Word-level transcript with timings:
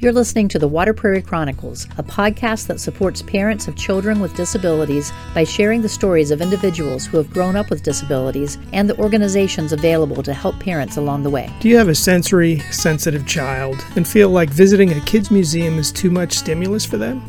You're 0.00 0.12
listening 0.12 0.46
to 0.50 0.60
the 0.60 0.68
Water 0.68 0.94
Prairie 0.94 1.22
Chronicles, 1.22 1.86
a 1.98 2.04
podcast 2.04 2.68
that 2.68 2.78
supports 2.78 3.20
parents 3.20 3.66
of 3.66 3.74
children 3.74 4.20
with 4.20 4.36
disabilities 4.36 5.12
by 5.34 5.42
sharing 5.42 5.82
the 5.82 5.88
stories 5.88 6.30
of 6.30 6.40
individuals 6.40 7.04
who 7.04 7.16
have 7.16 7.32
grown 7.32 7.56
up 7.56 7.68
with 7.68 7.82
disabilities 7.82 8.58
and 8.72 8.88
the 8.88 8.96
organizations 9.00 9.72
available 9.72 10.22
to 10.22 10.32
help 10.32 10.56
parents 10.60 10.98
along 10.98 11.24
the 11.24 11.30
way. 11.30 11.52
Do 11.58 11.68
you 11.68 11.76
have 11.76 11.88
a 11.88 11.96
sensory 11.96 12.60
sensitive 12.70 13.26
child 13.26 13.84
and 13.96 14.06
feel 14.06 14.30
like 14.30 14.50
visiting 14.50 14.92
a 14.92 15.00
kids' 15.00 15.32
museum 15.32 15.80
is 15.80 15.90
too 15.90 16.12
much 16.12 16.34
stimulus 16.34 16.84
for 16.84 16.96
them? 16.96 17.20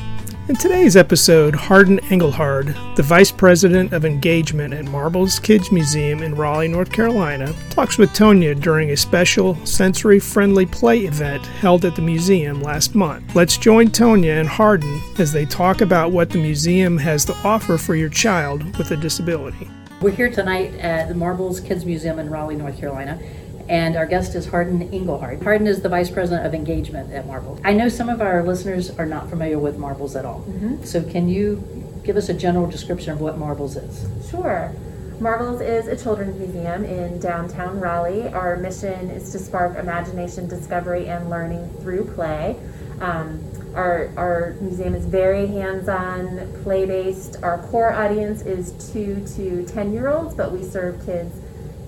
In 0.49 0.55
today's 0.55 0.97
episode, 0.97 1.53
Hardin 1.53 1.99
Engelhard, 2.09 2.73
the 2.95 3.03
Vice 3.03 3.31
President 3.31 3.93
of 3.93 4.03
Engagement 4.03 4.73
at 4.73 4.85
Marbles 4.85 5.37
Kids 5.37 5.71
Museum 5.71 6.23
in 6.23 6.33
Raleigh, 6.33 6.67
North 6.67 6.91
Carolina, 6.91 7.53
talks 7.69 7.99
with 7.99 8.09
Tonya 8.13 8.59
during 8.59 8.89
a 8.89 8.97
special 8.97 9.63
sensory 9.63 10.19
friendly 10.19 10.65
play 10.65 11.01
event 11.01 11.45
held 11.45 11.85
at 11.85 11.95
the 11.95 12.01
museum 12.01 12.63
last 12.63 12.95
month. 12.95 13.35
Let's 13.35 13.57
join 13.57 13.89
Tonya 13.89 14.39
and 14.39 14.49
Hardin 14.49 14.99
as 15.19 15.31
they 15.31 15.45
talk 15.45 15.81
about 15.81 16.13
what 16.13 16.31
the 16.31 16.39
museum 16.39 16.97
has 16.97 17.25
to 17.25 17.35
offer 17.43 17.77
for 17.77 17.93
your 17.93 18.09
child 18.09 18.75
with 18.79 18.89
a 18.89 18.97
disability. 18.97 19.69
We're 20.01 20.09
here 20.09 20.31
tonight 20.31 20.73
at 20.79 21.09
the 21.09 21.13
Marbles 21.13 21.59
Kids 21.59 21.85
Museum 21.85 22.17
in 22.17 22.27
Raleigh, 22.27 22.55
North 22.55 22.79
Carolina 22.79 23.21
and 23.69 23.95
our 23.95 24.07
guest 24.07 24.33
is 24.33 24.47
Hardin 24.47 24.89
Engelhard. 24.89 25.43
Hardin 25.43 25.67
is 25.67 25.81
the 25.81 25.89
Vice 25.89 26.09
President 26.09 26.45
of 26.45 26.55
Engagement 26.55 27.13
at 27.13 27.27
Marbles. 27.27 27.61
I 27.63 27.73
know 27.73 27.87
some 27.87 28.09
of 28.09 28.19
our 28.19 28.43
listeners 28.43 28.89
are 28.97 29.05
not 29.05 29.29
familiar 29.29 29.59
with 29.59 29.77
Marbles 29.77 30.15
at 30.15 30.25
all. 30.25 30.39
Mm-hmm. 30.39 30.83
So 30.83 31.03
can 31.03 31.29
you 31.29 31.63
give 32.03 32.17
us 32.17 32.29
a 32.29 32.33
general 32.33 32.65
description 32.65 33.13
of 33.13 33.21
what 33.21 33.37
Marbles 33.37 33.75
is? 33.75 34.07
Sure. 34.31 34.73
Marbles 35.19 35.61
is 35.61 35.87
a 35.87 35.95
children's 36.01 36.39
museum 36.39 36.83
in 36.83 37.19
downtown 37.19 37.79
Raleigh. 37.79 38.27
Our 38.29 38.57
mission 38.57 39.11
is 39.11 39.31
to 39.33 39.39
spark 39.39 39.77
imagination, 39.77 40.47
discovery, 40.47 41.07
and 41.07 41.29
learning 41.29 41.69
through 41.81 42.05
play. 42.15 42.57
Um, 43.01 43.43
our, 43.75 44.09
our 44.17 44.55
museum 44.61 44.95
is 44.95 45.05
very 45.05 45.45
hands 45.45 45.87
on, 45.87 46.51
play 46.63 46.85
based. 46.85 47.35
Our 47.43 47.59
core 47.67 47.93
audience 47.93 48.41
is 48.41 48.71
2 48.91 49.25
to 49.35 49.63
10 49.67 49.93
year 49.93 50.09
olds, 50.09 50.33
but 50.33 50.51
we 50.51 50.63
serve 50.63 51.05
kids 51.05 51.35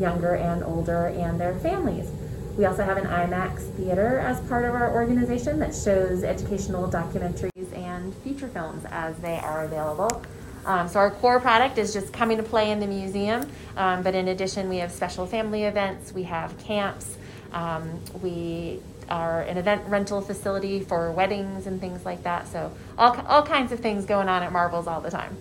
younger 0.02 0.36
and 0.36 0.64
older, 0.64 1.08
and 1.08 1.40
their 1.40 1.56
families. 1.60 2.10
We 2.58 2.66
also 2.66 2.84
have 2.84 2.98
an 2.98 3.06
IMAX 3.06 3.72
theater 3.78 4.20
as 4.20 4.42
part 4.42 4.66
of 4.66 4.74
our 4.74 4.94
organization 4.94 5.60
that 5.60 5.74
shows 5.74 6.24
educational 6.24 6.90
documentaries 6.90 7.78
and 7.78 8.14
feature 8.16 8.50
films 8.50 8.84
as 8.90 9.16
they 9.18 9.38
are 9.40 9.64
available. 9.64 10.24
Um, 10.66 10.88
so 10.88 11.00
our 11.00 11.12
core 11.12 11.40
product 11.40 11.78
is 11.78 11.94
just 11.94 12.12
coming 12.14 12.38
to 12.38 12.44
play 12.44 12.72
in 12.72 12.80
the 12.80 12.88
museum, 12.88 13.50
um, 13.78 14.04
but 14.04 14.14
in 14.14 14.28
addition, 14.28 14.70
we 14.70 14.78
have 14.78 14.92
special 14.92 15.26
family 15.26 15.64
events, 15.64 16.14
we 16.14 16.24
have 16.24 16.58
camps, 16.60 17.18
um, 17.54 18.00
we 18.22 18.80
are 19.10 19.42
an 19.42 19.58
event 19.58 19.82
rental 19.88 20.22
facility 20.22 20.82
for 20.82 21.12
weddings 21.12 21.68
and 21.68 21.80
things 21.80 22.06
like 22.06 22.24
that. 22.24 22.48
So 22.48 22.72
all, 22.98 23.20
all 23.28 23.44
kinds 23.44 23.72
of 23.72 23.80
things 23.80 24.06
going 24.06 24.30
on 24.30 24.44
at 24.44 24.52
Marbles 24.52 24.88
all 24.88 25.02
the 25.02 25.12
time. 25.12 25.36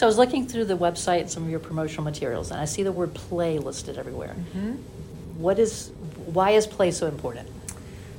So 0.00 0.06
I 0.06 0.08
was 0.08 0.16
looking 0.16 0.46
through 0.46 0.64
the 0.64 0.78
website 0.78 1.20
and 1.20 1.30
some 1.30 1.42
of 1.42 1.50
your 1.50 1.60
promotional 1.60 2.04
materials, 2.04 2.50
and 2.50 2.58
I 2.58 2.64
see 2.64 2.82
the 2.82 2.90
word 2.90 3.12
play 3.12 3.58
listed 3.58 3.98
everywhere. 3.98 4.34
Mm-hmm. 4.34 4.70
What 5.38 5.58
is, 5.58 5.90
why 6.24 6.52
is 6.52 6.66
play 6.66 6.90
so 6.90 7.06
important? 7.06 7.46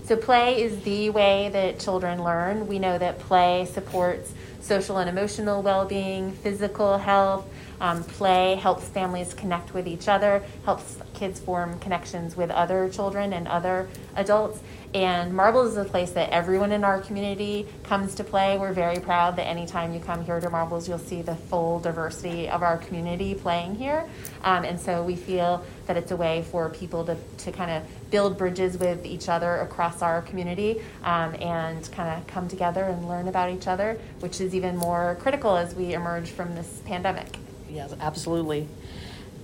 So, 0.04 0.16
play 0.16 0.62
is 0.62 0.80
the 0.84 1.10
way 1.10 1.50
that 1.52 1.80
children 1.80 2.24
learn. 2.24 2.68
We 2.68 2.78
know 2.78 3.00
that 3.00 3.18
play 3.18 3.66
supports 3.66 4.32
social 4.62 4.98
and 4.98 5.10
emotional 5.10 5.62
well 5.62 5.86
being, 5.86 6.32
physical 6.32 6.98
health. 6.98 7.46
Um, 7.80 8.04
play 8.04 8.56
helps 8.56 8.88
families 8.88 9.34
connect 9.34 9.74
with 9.74 9.88
each 9.88 10.08
other, 10.08 10.44
helps 10.66 10.98
kids 11.16 11.40
form 11.40 11.80
connections 11.80 12.38
with 12.38 12.52
other 12.52 12.90
children 12.90 13.34
and 13.34 13.48
other 13.48 13.90
adults. 14.16 14.60
And 14.94 15.34
Marbles 15.34 15.72
is 15.72 15.78
a 15.78 15.86
place 15.86 16.12
that 16.12 16.32
everyone 16.32 16.74
in 16.74 16.84
our 16.84 17.00
community 17.00 17.66
comes 17.84 18.14
to 18.16 18.26
play. 18.26 18.58
We're 18.58 18.74
very 18.74 19.00
proud 19.00 19.38
that 19.38 19.48
anytime 19.48 19.94
you 19.94 20.02
come 20.02 20.26
here 20.26 20.40
to 20.42 20.50
Marbles, 20.50 20.88
you'll 20.88 21.00
see 21.00 21.22
the 21.22 21.36
full 21.36 21.80
diversity 21.80 22.50
of 22.50 22.62
our 22.62 22.78
community 22.78 23.34
playing 23.34 23.76
here. 23.76 24.06
Um, 24.44 24.66
and 24.66 24.78
so 24.80 25.02
we 25.02 25.16
feel 25.16 25.64
that 25.88 25.96
it's 25.96 26.12
a 26.12 26.16
way 26.18 26.44
for 26.52 26.70
people 26.70 27.06
to, 27.06 27.16
to 27.38 27.52
kind 27.54 27.72
of 27.72 27.84
build 28.12 28.38
bridges 28.38 28.78
with 28.78 29.06
each 29.06 29.30
other 29.30 29.58
across 29.58 30.02
our 30.02 30.22
community 30.24 30.82
um, 31.04 31.36
and 31.36 31.90
kind 31.94 32.20
of 32.20 32.28
come 32.28 32.50
together 32.50 32.84
and 32.84 33.08
learn 33.08 33.30
about 33.30 33.50
each 33.50 33.68
other, 33.68 33.98
which 34.20 34.42
is 34.42 34.51
even 34.54 34.78
more 34.78 35.18
critical 35.22 35.56
as 35.56 35.76
we 35.76 35.94
emerge 35.94 36.30
from 36.30 36.56
this 36.56 36.82
pandemic. 36.86 37.38
Yes, 37.70 37.94
absolutely. 38.00 38.68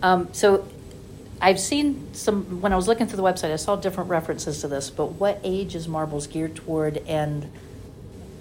Um, 0.02 0.30
so 0.34 0.68
I've 1.42 1.60
seen 1.60 2.14
some, 2.14 2.62
when 2.62 2.74
I 2.74 2.76
was 2.76 2.88
looking 2.88 3.08
through 3.08 3.18
the 3.18 3.24
website, 3.24 3.52
I 3.52 3.58
saw 3.58 3.76
different 3.76 4.10
references 4.10 4.62
to 4.62 4.68
this, 4.68 4.90
but 4.90 5.14
what 5.14 5.40
age 5.44 5.76
is 5.76 5.88
Marbles 5.88 6.28
geared 6.28 6.56
toward? 6.56 6.98
And 7.08 7.52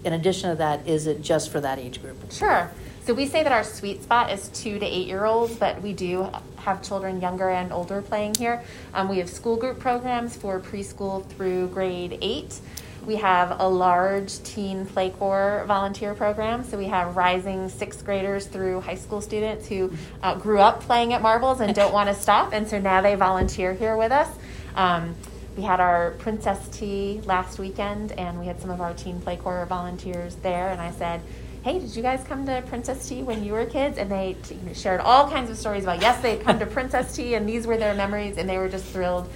in 0.04 0.12
addition 0.12 0.50
to 0.50 0.56
that, 0.56 0.86
is 0.86 1.06
it 1.06 1.20
just 1.20 1.50
for 1.50 1.60
that 1.60 1.78
age 1.78 2.00
group? 2.00 2.32
Sure. 2.32 2.70
So 3.04 3.14
we 3.14 3.26
say 3.26 3.42
that 3.42 3.52
our 3.52 3.62
sweet 3.62 4.02
spot 4.02 4.32
is 4.32 4.48
two 4.48 4.78
to 4.78 4.84
eight 4.84 5.06
year 5.06 5.24
olds, 5.24 5.54
but 5.54 5.80
we 5.80 5.92
do 5.92 6.28
have 6.56 6.82
children 6.82 7.20
younger 7.20 7.50
and 7.50 7.72
older 7.72 8.02
playing 8.02 8.34
here. 8.34 8.64
Um, 8.94 9.08
we 9.08 9.18
have 9.18 9.30
school 9.30 9.56
group 9.56 9.78
programs 9.78 10.36
for 10.36 10.58
preschool 10.58 11.24
through 11.24 11.68
grade 11.68 12.18
eight. 12.20 12.58
We 13.06 13.14
have 13.16 13.60
a 13.60 13.68
large 13.68 14.42
teen 14.42 14.84
play 14.84 15.10
corps 15.10 15.64
volunteer 15.68 16.12
program. 16.12 16.64
So 16.64 16.76
we 16.76 16.86
have 16.86 17.16
rising 17.16 17.68
sixth 17.68 18.04
graders 18.04 18.46
through 18.46 18.80
high 18.80 18.96
school 18.96 19.20
students 19.20 19.68
who 19.68 19.92
uh, 20.24 20.34
grew 20.34 20.58
up 20.58 20.80
playing 20.80 21.12
at 21.12 21.22
marbles 21.22 21.60
and 21.60 21.72
don't 21.72 21.92
want 21.92 22.08
to 22.08 22.14
stop. 22.16 22.52
And 22.52 22.66
so 22.66 22.80
now 22.80 23.00
they 23.02 23.14
volunteer 23.14 23.74
here 23.74 23.96
with 23.96 24.10
us. 24.10 24.28
Um, 24.74 25.14
we 25.56 25.62
had 25.62 25.78
our 25.78 26.10
Princess 26.18 26.68
Tea 26.68 27.20
last 27.24 27.60
weekend, 27.60 28.10
and 28.12 28.40
we 28.40 28.46
had 28.46 28.60
some 28.60 28.70
of 28.70 28.80
our 28.80 28.92
teen 28.92 29.20
play 29.20 29.36
corps 29.36 29.64
volunteers 29.66 30.34
there. 30.42 30.70
And 30.70 30.80
I 30.80 30.90
said, 30.90 31.22
hey, 31.62 31.78
did 31.78 31.94
you 31.94 32.02
guys 32.02 32.24
come 32.24 32.44
to 32.46 32.62
Princess 32.66 33.08
Tea 33.08 33.22
when 33.22 33.44
you 33.44 33.52
were 33.52 33.66
kids? 33.66 33.98
And 33.98 34.10
they 34.10 34.36
t- 34.42 34.58
shared 34.74 35.00
all 35.00 35.30
kinds 35.30 35.48
of 35.48 35.56
stories 35.56 35.84
about, 35.84 36.02
yes, 36.02 36.20
they'd 36.22 36.40
come 36.42 36.58
to 36.58 36.66
Princess 36.66 37.14
Tea, 37.14 37.36
and 37.36 37.48
these 37.48 37.68
were 37.68 37.76
their 37.76 37.94
memories, 37.94 38.36
and 38.36 38.48
they 38.48 38.58
were 38.58 38.68
just 38.68 38.84
thrilled 38.86 39.30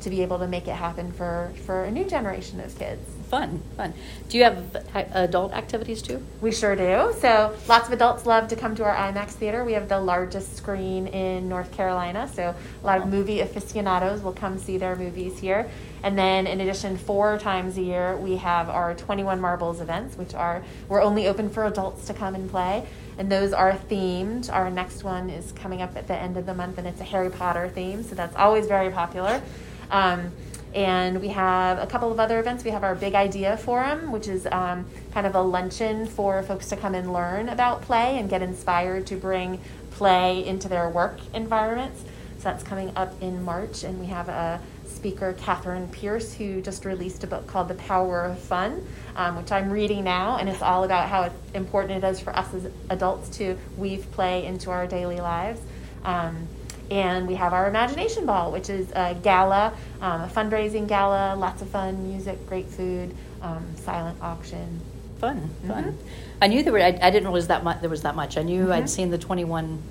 to 0.00 0.10
be 0.10 0.22
able 0.22 0.38
to 0.38 0.46
make 0.46 0.68
it 0.68 0.74
happen 0.74 1.10
for, 1.10 1.52
for 1.64 1.84
a 1.84 1.90
new 1.90 2.04
generation 2.04 2.60
of 2.60 2.78
kids 2.78 3.15
fun, 3.28 3.62
fun. 3.76 3.92
Do 4.28 4.38
you 4.38 4.44
have 4.44 4.86
adult 4.94 5.52
activities 5.52 6.02
too? 6.02 6.24
We 6.40 6.52
sure 6.52 6.76
do. 6.76 7.14
So 7.20 7.54
lots 7.68 7.88
of 7.88 7.92
adults 7.92 8.26
love 8.26 8.48
to 8.48 8.56
come 8.56 8.74
to 8.76 8.84
our 8.84 8.94
IMAX 8.94 9.30
theater. 9.30 9.64
We 9.64 9.72
have 9.72 9.88
the 9.88 10.00
largest 10.00 10.56
screen 10.56 11.06
in 11.08 11.48
North 11.48 11.72
Carolina, 11.72 12.30
so 12.32 12.54
a 12.82 12.86
lot 12.86 13.00
of 13.00 13.08
movie 13.08 13.40
aficionados 13.40 14.22
will 14.22 14.32
come 14.32 14.58
see 14.58 14.78
their 14.78 14.96
movies 14.96 15.38
here. 15.38 15.68
And 16.02 16.16
then 16.16 16.46
in 16.46 16.60
addition, 16.60 16.96
four 16.96 17.38
times 17.38 17.76
a 17.78 17.82
year 17.82 18.16
we 18.16 18.36
have 18.36 18.68
our 18.68 18.94
21 18.94 19.40
Marbles 19.40 19.80
events, 19.80 20.16
which 20.16 20.34
are 20.34 20.62
we're 20.88 21.02
only 21.02 21.26
open 21.26 21.50
for 21.50 21.66
adults 21.66 22.06
to 22.06 22.14
come 22.14 22.34
and 22.34 22.48
play. 22.48 22.86
And 23.18 23.32
those 23.32 23.52
are 23.52 23.72
themed. 23.72 24.52
Our 24.52 24.70
next 24.70 25.02
one 25.02 25.30
is 25.30 25.52
coming 25.52 25.82
up 25.82 25.96
at 25.96 26.06
the 26.06 26.14
end 26.14 26.36
of 26.36 26.46
the 26.46 26.54
month, 26.54 26.78
and 26.78 26.86
it's 26.86 27.00
a 27.00 27.04
Harry 27.04 27.30
Potter 27.30 27.68
theme, 27.68 28.02
so 28.02 28.14
that's 28.14 28.36
always 28.36 28.66
very 28.66 28.90
popular. 28.90 29.42
Um, 29.90 30.32
and 30.76 31.22
we 31.22 31.28
have 31.28 31.78
a 31.78 31.86
couple 31.86 32.12
of 32.12 32.20
other 32.20 32.38
events. 32.38 32.62
We 32.62 32.70
have 32.70 32.84
our 32.84 32.94
Big 32.94 33.14
Idea 33.14 33.56
Forum, 33.56 34.12
which 34.12 34.28
is 34.28 34.46
um, 34.52 34.84
kind 35.10 35.26
of 35.26 35.34
a 35.34 35.40
luncheon 35.40 36.04
for 36.06 36.42
folks 36.42 36.68
to 36.68 36.76
come 36.76 36.94
and 36.94 37.14
learn 37.14 37.48
about 37.48 37.80
play 37.80 38.18
and 38.18 38.28
get 38.28 38.42
inspired 38.42 39.06
to 39.06 39.16
bring 39.16 39.58
play 39.92 40.46
into 40.46 40.68
their 40.68 40.90
work 40.90 41.18
environments. 41.32 42.02
So 42.02 42.42
that's 42.44 42.62
coming 42.62 42.92
up 42.94 43.10
in 43.22 43.42
March. 43.42 43.84
And 43.84 43.98
we 43.98 44.04
have 44.06 44.28
a 44.28 44.60
speaker, 44.86 45.32
Catherine 45.38 45.88
Price, 45.88 46.34
who 46.34 46.60
just 46.60 46.84
released 46.84 47.24
a 47.24 47.26
book 47.26 47.46
called 47.46 47.68
The 47.68 47.74
Power 47.76 48.24
of 48.24 48.38
Fun, 48.38 48.86
um, 49.16 49.36
which 49.36 49.50
I'm 49.50 49.70
reading 49.70 50.04
now. 50.04 50.36
And 50.36 50.46
it's 50.46 50.60
all 50.60 50.84
about 50.84 51.08
how 51.08 51.32
important 51.54 52.04
it 52.04 52.06
is 52.06 52.20
for 52.20 52.36
us 52.36 52.52
as 52.52 52.70
adults 52.90 53.30
to 53.38 53.56
weave 53.78 54.12
play 54.12 54.44
into 54.44 54.70
our 54.70 54.86
daily 54.86 55.20
lives. 55.20 55.58
Um, 56.04 56.48
and 56.90 57.26
we 57.26 57.34
have 57.34 57.52
our 57.52 57.68
Imagination 57.68 58.26
Ball, 58.26 58.52
which 58.52 58.70
is 58.70 58.90
a 58.92 59.14
gala, 59.14 59.74
um, 60.00 60.22
a 60.22 60.28
fundraising 60.28 60.86
gala, 60.86 61.34
lots 61.36 61.62
of 61.62 61.68
fun, 61.68 62.08
music, 62.08 62.46
great 62.48 62.66
food, 62.66 63.14
um, 63.42 63.66
silent 63.76 64.18
auction. 64.22 64.80
Fun, 65.18 65.48
fun. 65.66 65.84
Mm-hmm. 65.84 66.06
I 66.42 66.46
knew 66.48 66.62
there 66.62 66.72
were. 66.72 66.80
I, 66.80 66.98
I, 67.00 67.10
didn't 67.10 67.24
realize 67.24 67.48
that 67.48 67.64
much. 67.64 67.80
There 67.80 67.88
was 67.88 68.02
that 68.02 68.14
much. 68.14 68.36
I 68.36 68.42
knew 68.42 68.64
mm-hmm. 68.64 68.72
I'd 68.72 68.90
seen 68.90 69.10
the 69.10 69.18
twenty-one. 69.18 69.82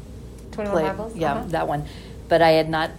Twenty-one 0.51 0.83
marbles. 0.83 1.15
Yeah, 1.15 1.33
uh-huh. 1.33 1.45
that 1.47 1.67
one, 1.67 1.85
but 2.29 2.41
I 2.43 2.51
had 2.51 2.69
not 2.69 2.91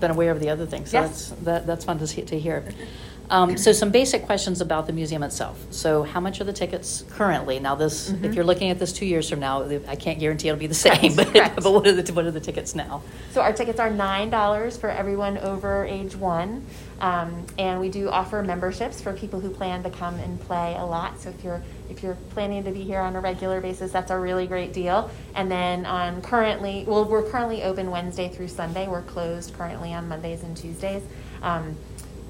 been 0.00 0.10
aware 0.10 0.30
of 0.30 0.40
the 0.40 0.48
other 0.48 0.64
things. 0.64 0.90
So 0.90 1.00
yes. 1.00 1.28
that's 1.28 1.42
that, 1.42 1.66
that's 1.66 1.84
fun 1.84 1.98
to 1.98 2.06
see, 2.06 2.22
to 2.22 2.38
hear. 2.38 2.64
Um, 3.30 3.56
so 3.56 3.72
some 3.72 3.90
basic 3.90 4.24
questions 4.24 4.60
about 4.60 4.86
the 4.86 4.92
museum 4.92 5.22
itself. 5.22 5.64
So 5.70 6.02
how 6.02 6.20
much 6.20 6.40
are 6.40 6.44
the 6.44 6.52
tickets 6.52 7.04
currently? 7.10 7.58
Now 7.58 7.74
this, 7.74 8.10
mm-hmm. 8.10 8.24
if 8.24 8.34
you're 8.34 8.44
looking 8.44 8.70
at 8.70 8.78
this 8.78 8.92
two 8.92 9.06
years 9.06 9.28
from 9.28 9.40
now, 9.40 9.64
I 9.88 9.96
can't 9.96 10.18
guarantee 10.18 10.48
it'll 10.48 10.58
be 10.58 10.66
the 10.66 10.74
same, 10.74 11.16
but, 11.16 11.32
but 11.32 11.72
what, 11.72 11.86
are 11.86 12.00
the, 12.00 12.12
what 12.12 12.24
are 12.24 12.30
the 12.30 12.40
tickets 12.40 12.74
now? 12.74 13.02
So 13.32 13.40
our 13.40 13.52
tickets 13.52 13.80
are 13.80 13.90
$9 13.90 14.80
for 14.80 14.90
everyone 14.90 15.38
over 15.38 15.84
age 15.84 16.14
one. 16.16 16.64
Um, 17.00 17.44
and 17.58 17.78
we 17.78 17.90
do 17.90 18.08
offer 18.08 18.42
memberships 18.42 19.00
for 19.02 19.12
people 19.12 19.38
who 19.38 19.50
plan 19.50 19.82
to 19.82 19.90
come 19.90 20.14
and 20.14 20.40
play 20.40 20.74
a 20.78 20.84
lot. 20.84 21.20
So 21.20 21.28
if 21.28 21.44
you're 21.44 21.62
if 21.90 22.02
you're 22.02 22.16
planning 22.30 22.64
to 22.64 22.72
be 22.72 22.82
here 22.82 23.00
on 23.00 23.14
a 23.16 23.20
regular 23.20 23.60
basis, 23.60 23.92
that's 23.92 24.10
a 24.10 24.18
really 24.18 24.46
great 24.46 24.72
deal. 24.72 25.10
And 25.34 25.50
then 25.50 25.86
on 25.86 26.20
currently, 26.22 26.84
well, 26.86 27.04
we're 27.04 27.28
currently 27.30 27.62
open 27.62 27.90
Wednesday 27.90 28.28
through 28.28 28.48
Sunday. 28.48 28.88
We're 28.88 29.02
closed 29.02 29.54
currently 29.54 29.92
on 29.92 30.08
Mondays 30.08 30.42
and 30.42 30.56
Tuesdays. 30.56 31.02
Um, 31.42 31.76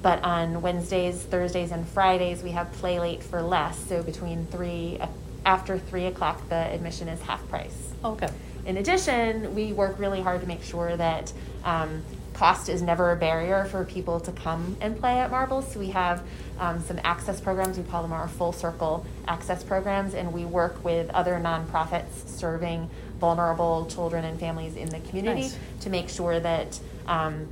but 0.06 0.23
on 0.23 0.62
Wednesdays, 0.62 1.20
Thursdays, 1.20 1.73
and 1.73 1.85
Fridays, 1.88 2.41
we 2.41 2.53
have 2.53 2.70
play 2.75 3.00
late 3.00 3.25
for 3.25 3.43
less. 3.43 3.76
So 3.88 4.05
between 4.05 4.47
three, 4.47 5.00
after 5.44 5.81
three 5.81 6.05
o'clock, 6.05 6.49
the 6.49 6.55
admission 6.55 7.08
is 7.08 7.20
half 7.23 7.44
price. 7.49 7.91
Okay. 8.05 8.29
In 8.67 8.76
addition, 8.76 9.53
we 9.56 9.73
work 9.73 9.99
really 9.99 10.23
hard 10.23 10.43
to 10.43 10.47
make 10.47 10.62
sure 10.62 10.97
that 10.97 11.32
um, 11.64 12.05
cost 12.35 12.69
is 12.69 12.82
never 12.82 13.11
a 13.11 13.17
barrier 13.17 13.64
for 13.64 13.85
people 13.85 14.20
to 14.20 14.31
come 14.31 14.76
and 14.81 14.97
play 14.97 15.19
at 15.19 15.32
Marbles. 15.32 15.73
So 15.73 15.81
we 15.81 15.91
have 15.91 16.23
um, 16.61 16.81
some 16.85 17.00
access 17.03 17.41
programs. 17.41 17.76
We 17.76 17.82
call 17.82 18.03
them 18.03 18.12
our 18.12 18.29
full 18.29 18.53
circle 18.53 19.05
access 19.26 19.64
programs, 19.64 20.14
and 20.14 20.32
we 20.32 20.44
work 20.44 20.85
with 20.85 21.11
other 21.11 21.35
nonprofits 21.43 22.29
serving 22.29 22.88
vulnerable 23.19 23.87
children 23.87 24.25
and 24.25 24.38
families 24.38 24.76
in 24.76 24.88
the 24.88 25.00
community 25.00 25.41
Nice. 25.41 25.58
to 25.81 25.91
make 25.91 26.08
sure 26.08 26.38
that. 26.38 26.79
Um, 27.08 27.49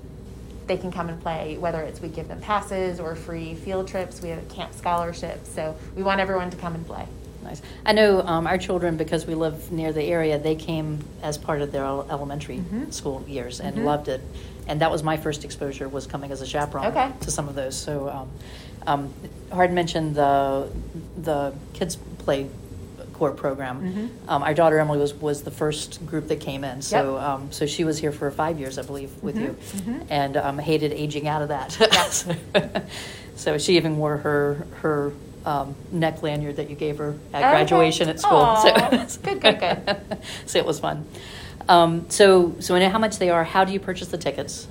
they 0.67 0.77
can 0.77 0.91
come 0.93 1.09
and 1.09 1.21
play, 1.21 1.57
whether 1.59 1.81
it's 1.83 2.01
we 2.01 2.09
give 2.09 2.29
them 2.29 2.41
passes 2.41 3.01
or 3.01 3.15
free 3.15 3.55
field 3.55 3.89
trips. 3.89 4.21
We 4.23 4.31
have 4.31 4.39
a 4.39 4.55
camp 4.55 4.73
scholarships, 4.75 5.51
so 5.51 5.77
we 5.97 6.03
want 6.03 6.21
everyone 6.21 6.51
to 6.51 6.57
come 6.57 6.75
and 6.75 6.87
play. 6.87 7.07
Nice. 7.43 7.61
I 7.85 7.93
know 7.93 8.23
um, 8.23 8.47
our 8.47 8.57
children, 8.57 8.97
because 8.97 9.27
we 9.27 9.35
live 9.35 9.71
near 9.71 9.93
the 9.93 10.03
area, 10.03 10.39
they 10.39 10.55
came 10.55 11.05
as 11.23 11.37
part 11.37 11.61
of 11.61 11.73
their 11.73 11.85
el- 11.85 12.07
elementary 12.11 12.59
Mhm. 12.59 12.93
school 12.93 13.23
years 13.29 13.61
and 13.61 13.77
Mhm. 13.77 13.85
loved 13.85 14.09
it. 14.09 14.23
And 14.67 14.81
that 14.81 14.91
was 14.91 15.03
my 15.03 15.19
first 15.19 15.45
exposure 15.45 15.87
was 15.87 16.07
coming 16.07 16.33
as 16.33 16.41
a 16.41 16.47
chaperone 16.47 16.87
Okay. 16.87 17.11
to 17.21 17.31
some 17.31 17.47
of 17.49 17.55
those. 17.55 17.77
So 17.77 18.09
um, 18.09 18.29
um, 18.87 19.11
Hard 19.53 19.73
mentioned 19.73 20.15
the 20.15 20.69
the 21.23 21.53
kids 21.75 21.97
play 22.19 22.47
court 23.15 23.37
program. 23.37 23.81
Mhm. 24.27 24.31
Um, 24.31 24.43
our 24.43 24.55
daughter 24.55 24.79
Emily 24.79 24.99
was 24.99 25.15
was 25.15 25.43
the 25.43 25.51
first 25.51 26.05
group 26.07 26.29
that 26.29 26.41
came 26.41 26.65
in. 26.65 26.83
So 26.83 27.15
Yep. 27.15 27.23
um, 27.23 27.49
so 27.53 27.65
she 27.67 27.85
was 27.85 27.99
here 27.99 28.13
for 28.13 28.31
five 28.31 28.59
years, 28.61 28.77
I 28.79 28.83
believe, 28.83 29.11
with 29.23 29.37
Mhm, 29.37 29.41
you, 29.43 29.57
mhm. 29.77 30.07
and 30.11 30.37
um, 30.37 30.59
hated 30.59 30.93
aging 30.93 31.27
out 31.29 31.43
of 31.43 31.49
that. 31.49 31.77
So 33.37 33.59
she 33.59 33.77
even 33.77 33.97
wore 33.99 34.19
her 34.19 34.65
her 34.83 35.13
um, 35.45 35.75
neck 35.91 36.23
lanyard 36.23 36.57
that 36.57 36.71
you 36.71 36.77
gave 36.77 36.99
her 36.99 37.15
at 37.33 37.41
Okay. 37.43 37.51
graduation 37.51 38.09
at 38.09 38.21
school. 38.21 38.39
Aw. 38.39 39.07
So, 39.07 39.21
Good, 39.23 39.41
good, 39.41 39.59
good. 39.61 39.97
so 40.47 40.59
it 40.59 40.65
was 40.65 40.79
fun. 40.81 41.05
Um, 41.69 42.07
so 42.11 42.55
so 42.61 42.75
I 42.77 42.79
know 42.79 42.91
how 42.91 42.99
much 43.01 43.19
they 43.19 43.31
are. 43.31 43.43
How 43.45 43.65
do 43.65 43.73
you 43.73 43.81
purchase 43.81 44.09
the 44.09 44.19
tickets? 44.19 44.67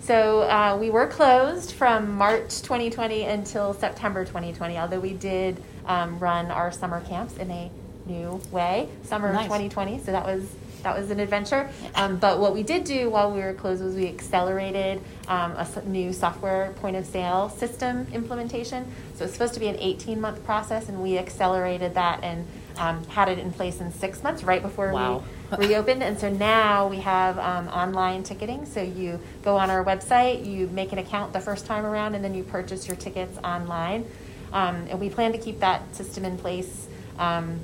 So 0.00 0.42
uh, 0.42 0.78
we 0.80 0.90
were 0.90 1.06
closed 1.06 1.72
from 1.72 2.12
March 2.12 2.62
2020 2.62 3.24
until 3.24 3.74
September 3.74 4.24
2020, 4.24 4.78
although 4.78 4.98
we 4.98 5.12
did 5.12 5.62
um, 5.86 6.18
run 6.18 6.50
our 6.50 6.72
summer 6.72 7.02
camps 7.02 7.36
in 7.36 7.50
a 7.50 7.70
new 8.06 8.40
way, 8.50 8.88
summer 9.04 9.32
Nice. 9.32 9.42
of 9.42 9.46
2020. 9.46 9.98
So 9.98 10.12
that 10.12 10.24
was 10.24 10.44
that 10.82 10.98
was 10.98 11.10
an 11.10 11.20
adventure. 11.20 11.68
Um, 11.94 12.16
but 12.16 12.38
what 12.38 12.54
we 12.54 12.62
did 12.62 12.84
do 12.84 13.10
while 13.10 13.30
we 13.30 13.40
were 13.40 13.52
closed 13.52 13.84
was 13.84 13.94
we 13.94 14.08
accelerated 14.08 15.02
um, 15.28 15.52
a 15.52 15.82
new 15.84 16.10
software 16.14 16.72
point 16.80 16.96
of 16.96 17.04
sale 17.04 17.50
system 17.50 18.06
implementation. 18.14 18.90
So 19.14 19.24
it's 19.24 19.34
supposed 19.34 19.52
to 19.54 19.60
be 19.60 19.68
an 19.68 19.76
18 19.78 20.18
month 20.18 20.42
process, 20.44 20.88
and 20.88 21.02
we 21.02 21.18
accelerated 21.18 21.92
that 21.94 22.24
and 22.24 22.46
um, 22.80 23.04
had 23.04 23.28
it 23.28 23.38
in 23.38 23.52
place 23.52 23.80
in 23.80 23.92
six 23.92 24.22
months, 24.22 24.42
right 24.42 24.62
before 24.62 24.90
Wow. 24.92 25.22
we 25.58 25.66
reopened. 25.68 26.02
And 26.02 26.18
so 26.18 26.30
now 26.30 26.88
we 26.88 26.96
have 26.96 27.38
um, 27.38 27.68
online 27.68 28.22
ticketing. 28.22 28.64
So 28.64 28.82
you 28.82 29.20
go 29.42 29.56
on 29.56 29.70
our 29.70 29.84
website, 29.84 30.46
you 30.46 30.66
make 30.68 30.90
an 30.92 30.98
account 30.98 31.32
the 31.34 31.40
first 31.40 31.66
time 31.66 31.84
around, 31.84 32.14
and 32.14 32.24
then 32.24 32.34
you 32.34 32.42
purchase 32.42 32.88
your 32.88 32.96
tickets 32.96 33.38
online. 33.44 34.06
Um, 34.52 34.86
and 34.88 34.98
we 34.98 35.10
plan 35.10 35.32
to 35.32 35.38
keep 35.38 35.60
that 35.60 35.94
system 35.94 36.24
in 36.24 36.38
place 36.38 36.88
um, 37.18 37.60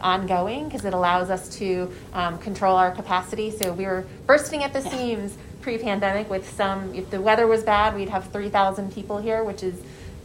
ongoing 0.00 0.64
because 0.64 0.84
it 0.84 0.94
allows 0.94 1.28
us 1.30 1.48
to 1.58 1.92
um, 2.14 2.38
control 2.38 2.76
our 2.76 2.90
capacity. 2.90 3.50
So 3.50 3.72
we 3.72 3.84
were 3.84 4.06
bursting 4.26 4.62
at 4.62 4.72
the 4.72 4.80
seams 4.80 5.36
pre-pandemic 5.60 6.30
with 6.30 6.48
some. 6.56 6.94
If 6.94 7.10
the 7.10 7.20
weather 7.20 7.46
was 7.46 7.62
bad, 7.62 7.94
we'd 7.94 8.08
have 8.08 8.30
three 8.32 8.48
thousand 8.48 8.92
people 8.92 9.18
here, 9.18 9.44
which 9.44 9.62
is 9.62 9.74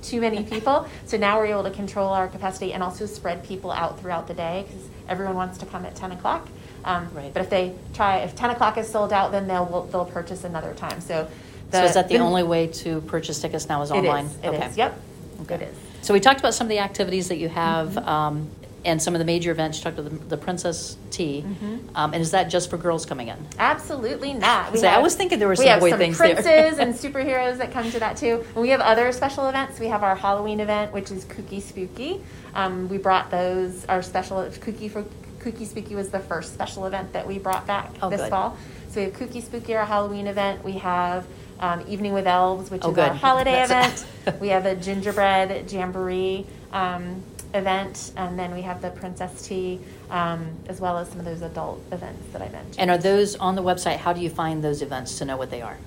too 0.02 0.22
many 0.22 0.44
people. 0.44 0.88
So 1.06 1.18
now 1.18 1.40
we're 1.40 1.48
able 1.48 1.64
to 1.64 1.72
control 1.72 2.10
our 2.10 2.28
capacity 2.28 2.74
and 2.74 2.84
also 2.84 3.06
spread 3.06 3.44
people 3.44 3.72
out 3.72 4.00
throughout 4.00 4.28
the 4.28 4.34
day 4.34 4.66
because 4.68 4.88
everyone 5.08 5.36
wants 5.36 5.58
to 5.60 5.66
come 5.66 5.86
at 5.86 5.96
ten 5.96 6.12
o'clock. 6.12 6.48
Um, 6.84 7.10
Right. 7.14 7.34
But 7.34 7.44
if 7.44 7.50
they 7.50 7.76
try, 7.94 8.20
if 8.20 8.36
ten 8.36 8.50
o'clock 8.50 8.78
is 8.78 8.88
sold 8.88 9.14
out, 9.14 9.32
then 9.32 9.48
they'll 9.48 9.88
they'll 9.92 10.06
purchase 10.06 10.44
another 10.44 10.74
time. 10.74 11.02
So. 11.02 11.28
so 11.72 11.84
is 11.84 11.94
that 11.94 12.08
the, 12.10 12.18
only 12.18 12.44
way 12.44 12.68
to 12.68 13.02
purchase 13.02 13.40
tickets 13.40 13.70
now 13.70 13.82
is 13.82 13.92
online? 13.92 14.26
is. 14.26 14.36
It 14.38 14.48
okay. 14.48 14.66
is. 14.68 14.78
Yep. 14.78 15.02
Okay. 15.44 15.56
It 15.56 15.62
is. 15.62 15.76
So 16.02 16.14
we 16.14 16.20
talked 16.20 16.40
about 16.40 16.54
some 16.54 16.66
of 16.66 16.70
the 16.70 16.80
activities 16.80 17.28
that 17.28 17.38
you 17.38 17.50
have. 17.50 17.90
Mm-hmm. 17.90 18.10
Um, 18.10 18.50
and 18.84 19.02
some 19.02 19.14
of 19.14 19.20
the 19.20 19.26
major 19.26 19.52
events, 19.52 19.78
you 19.78 19.84
talked 19.84 20.00
about 20.00 20.12
the, 20.12 20.18
the 20.26 20.38
Princess 20.38 20.98
Tea. 21.12 21.46
Mhm. 21.46 21.80
Um, 21.96 22.14
and 22.14 22.22
is 22.22 22.32
that 22.32 22.46
just 22.46 22.70
for 22.70 22.78
girls 22.78 23.06
coming 23.06 23.28
in? 23.28 23.38
Absolutely 23.60 24.34
not. 24.34 24.76
See, 24.78 24.88
I 24.88 25.00
was 25.00 25.16
thinking 25.16 25.38
there 25.40 25.48
were 25.48 25.52
we 25.54 25.58
some 25.58 25.68
have 25.68 25.80
boy 25.80 25.90
some 25.92 26.00
things 26.00 26.18
there. 26.18 26.34
princes 26.36 26.80
and 26.80 26.94
superheroes 27.14 27.58
that 27.58 27.72
come 27.72 27.90
to 27.92 28.00
that 28.00 28.18
too. 28.18 28.44
And 28.56 28.62
we 28.62 28.70
have 28.70 28.82
other 28.82 29.12
special 29.12 29.48
events. 29.50 29.80
We 29.80 29.88
have 29.88 30.04
our 30.04 30.16
Halloween 30.16 30.60
event, 30.60 30.94
which 30.94 31.12
is 31.12 31.26
Kooky 31.26 31.62
Spooky. 31.62 32.22
Um, 32.56 32.90
we 32.90 32.98
brought 32.98 33.30
those. 33.32 33.86
Our 33.86 34.02
special 34.02 34.38
Kooky 34.38 34.90
for 34.90 35.06
Kooky 35.40 35.66
Spooky 35.68 35.96
was 35.96 36.10
the 36.10 36.20
first 36.20 36.54
special 36.54 36.86
event 36.86 37.14
that 37.14 37.28
we 37.28 37.38
brought 37.40 37.66
back 37.68 37.92
Oh, 38.02 38.10
this 38.10 38.22
good. 38.22 38.30
fall. 38.30 38.58
So 38.90 39.00
we 39.00 39.06
have 39.10 39.14
Kooky 39.14 39.42
Spooky, 39.44 39.76
our 39.76 39.86
Halloween 39.86 40.28
event. 40.28 40.64
We 40.64 40.74
have 40.74 41.26
um, 41.60 41.84
Evening 41.88 42.14
with 42.14 42.26
Elves, 42.28 42.70
which 42.72 42.82
Oh, 42.84 42.92
is 42.92 42.98
our 42.98 43.10
good. 43.10 43.18
holiday 43.18 43.52
That's- 43.68 44.04
event. 44.26 44.40
we 44.42 44.50
have 44.50 44.66
a 44.66 44.76
gingerbread 44.76 45.72
jamboree 45.72 46.46
um, 46.74 47.24
event, 47.54 48.12
and 48.18 48.38
then 48.38 48.54
we 48.54 48.62
have 48.62 48.82
the 48.82 48.90
Princess 48.90 49.48
Tea, 49.48 49.80
um, 50.10 50.48
as 50.68 50.80
well 50.80 50.98
as 50.98 51.10
some 51.10 51.20
of 51.20 51.26
those 51.26 51.42
adult 51.42 51.82
events 51.92 52.32
that 52.34 52.42
I 52.42 52.50
mentioned. 52.50 52.80
And 52.80 52.90
are 52.90 52.98
those 52.98 53.36
on 53.36 53.56
the 53.56 53.64
website? 53.64 53.98
How 53.98 54.14
do 54.14 54.22
you 54.22 54.30
find 54.30 54.64
those 54.64 54.82
events 54.82 55.18
to 55.20 55.26
know 55.26 55.38
what 55.38 55.52
they 55.52 55.62
are? 55.62 55.78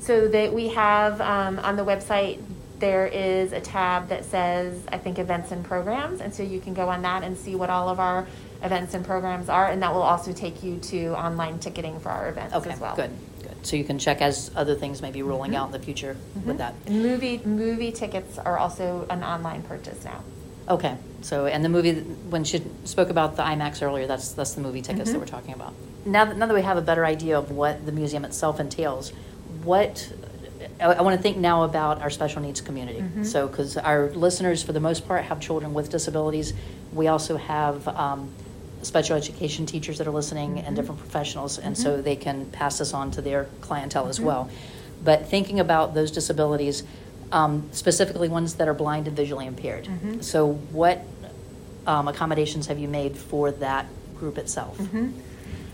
So 0.00 0.28
that 0.28 0.52
we 0.52 0.68
have 0.68 1.20
um, 1.20 1.58
on 1.60 1.76
the 1.76 1.84
website, 1.84 2.40
there 2.78 3.06
is 3.06 3.52
a 3.52 3.60
tab 3.60 4.08
that 4.08 4.24
says, 4.24 4.78
I 4.88 4.98
think, 4.98 5.18
events 5.18 5.50
and 5.50 5.64
programs. 5.64 6.20
And 6.20 6.32
so 6.34 6.42
you 6.42 6.60
can 6.60 6.74
go 6.74 6.88
on 6.90 7.02
that 7.02 7.22
and 7.22 7.36
see 7.36 7.54
what 7.54 7.70
all 7.70 7.88
of 7.88 7.98
our 7.98 8.26
events 8.62 8.94
and 8.94 9.04
programs 9.04 9.48
are. 9.48 9.66
And 9.68 9.82
that 9.82 9.92
will 9.94 10.02
also 10.02 10.32
take 10.32 10.62
you 10.62 10.76
to 10.78 11.08
online 11.18 11.58
ticketing 11.58 11.98
for 12.00 12.10
our 12.10 12.28
events 12.28 12.54
Okay, 12.54 12.70
as 12.70 12.78
well. 12.80 12.94
good, 12.94 13.10
good. 13.42 13.56
So 13.66 13.76
you 13.76 13.84
can 13.84 13.98
check 13.98 14.20
as 14.20 14.50
other 14.54 14.74
things 14.74 15.00
may 15.00 15.10
be 15.10 15.22
rolling 15.22 15.52
Mhm. 15.52 15.56
out 15.56 15.66
in 15.66 15.72
the 15.72 15.78
future 15.78 16.16
Mhm. 16.38 16.44
with 16.44 16.58
that. 16.58 16.74
Movie, 16.88 17.40
movie 17.44 17.90
tickets 17.92 18.38
are 18.38 18.58
also 18.58 19.06
an 19.08 19.24
online 19.24 19.62
purchase 19.62 20.04
now. 20.04 20.20
Okay, 20.68 20.96
so, 21.22 21.46
and 21.46 21.64
the 21.64 21.68
movie, 21.68 21.92
when 22.28 22.42
she 22.42 22.60
spoke 22.84 23.08
about 23.08 23.36
the 23.36 23.42
IMAX 23.42 23.82
earlier, 23.82 24.06
that's, 24.06 24.32
that's 24.32 24.54
the 24.54 24.60
movie 24.60 24.82
tickets 24.82 25.10
that 25.12 25.16
Mhm. 25.16 25.20
we're 25.20 25.26
talking 25.26 25.54
about. 25.54 25.72
Now 26.04 26.24
that, 26.24 26.36
now 26.36 26.46
that 26.46 26.54
we 26.54 26.62
have 26.62 26.76
a 26.76 26.80
better 26.82 27.04
idea 27.06 27.38
of 27.38 27.52
what 27.52 27.86
the 27.86 27.92
museum 27.92 28.24
itself 28.24 28.58
entails, 28.58 29.12
what, 29.62 30.12
I, 30.80 30.86
I 30.86 31.02
want 31.02 31.16
to 31.16 31.22
think 31.22 31.36
now 31.36 31.62
about 31.62 32.02
our 32.02 32.10
special 32.10 32.42
needs 32.42 32.60
community. 32.60 33.00
Mhm. 33.00 33.24
So, 33.24 33.46
because 33.46 33.76
our 33.76 34.08
listeners, 34.10 34.62
for 34.64 34.72
the 34.72 34.80
most 34.80 35.06
part, 35.06 35.24
have 35.24 35.38
children 35.40 35.72
with 35.72 35.88
disabilities. 35.90 36.52
We 36.92 37.06
also 37.06 37.36
have 37.36 37.86
um, 37.86 38.30
special 38.82 39.16
education 39.16 39.66
teachers 39.66 39.98
that 39.98 40.08
are 40.08 40.12
listening 40.12 40.58
and 40.58 40.68
Mhm. 40.74 40.76
different 40.76 41.00
professionals, 41.00 41.58
and 41.58 41.78
so 41.78 41.98
Mhm. 41.98 42.02
they 42.04 42.16
can 42.16 42.46
pass 42.46 42.78
this 42.78 42.92
on 42.92 43.12
to 43.12 43.22
their 43.22 43.46
clientele 43.60 44.08
as 44.08 44.18
Mhm. 44.18 44.24
well. 44.24 44.48
But 45.04 45.26
thinking 45.28 45.60
about 45.60 45.94
those 45.94 46.10
disabilities, 46.10 46.82
um, 47.32 47.68
specifically 47.72 48.28
ones 48.28 48.54
that 48.54 48.68
are 48.68 48.74
blind 48.74 49.06
and 49.08 49.16
visually 49.16 49.46
impaired. 49.46 49.84
Mhm. 49.86 50.22
So, 50.22 50.52
what 50.72 51.02
um, 51.86 52.08
accommodations 52.08 52.66
have 52.66 52.78
you 52.78 52.88
made 52.88 53.16
for 53.16 53.50
that 53.52 53.86
group 54.18 54.38
itself? 54.38 54.76
Mhm. 54.78 55.12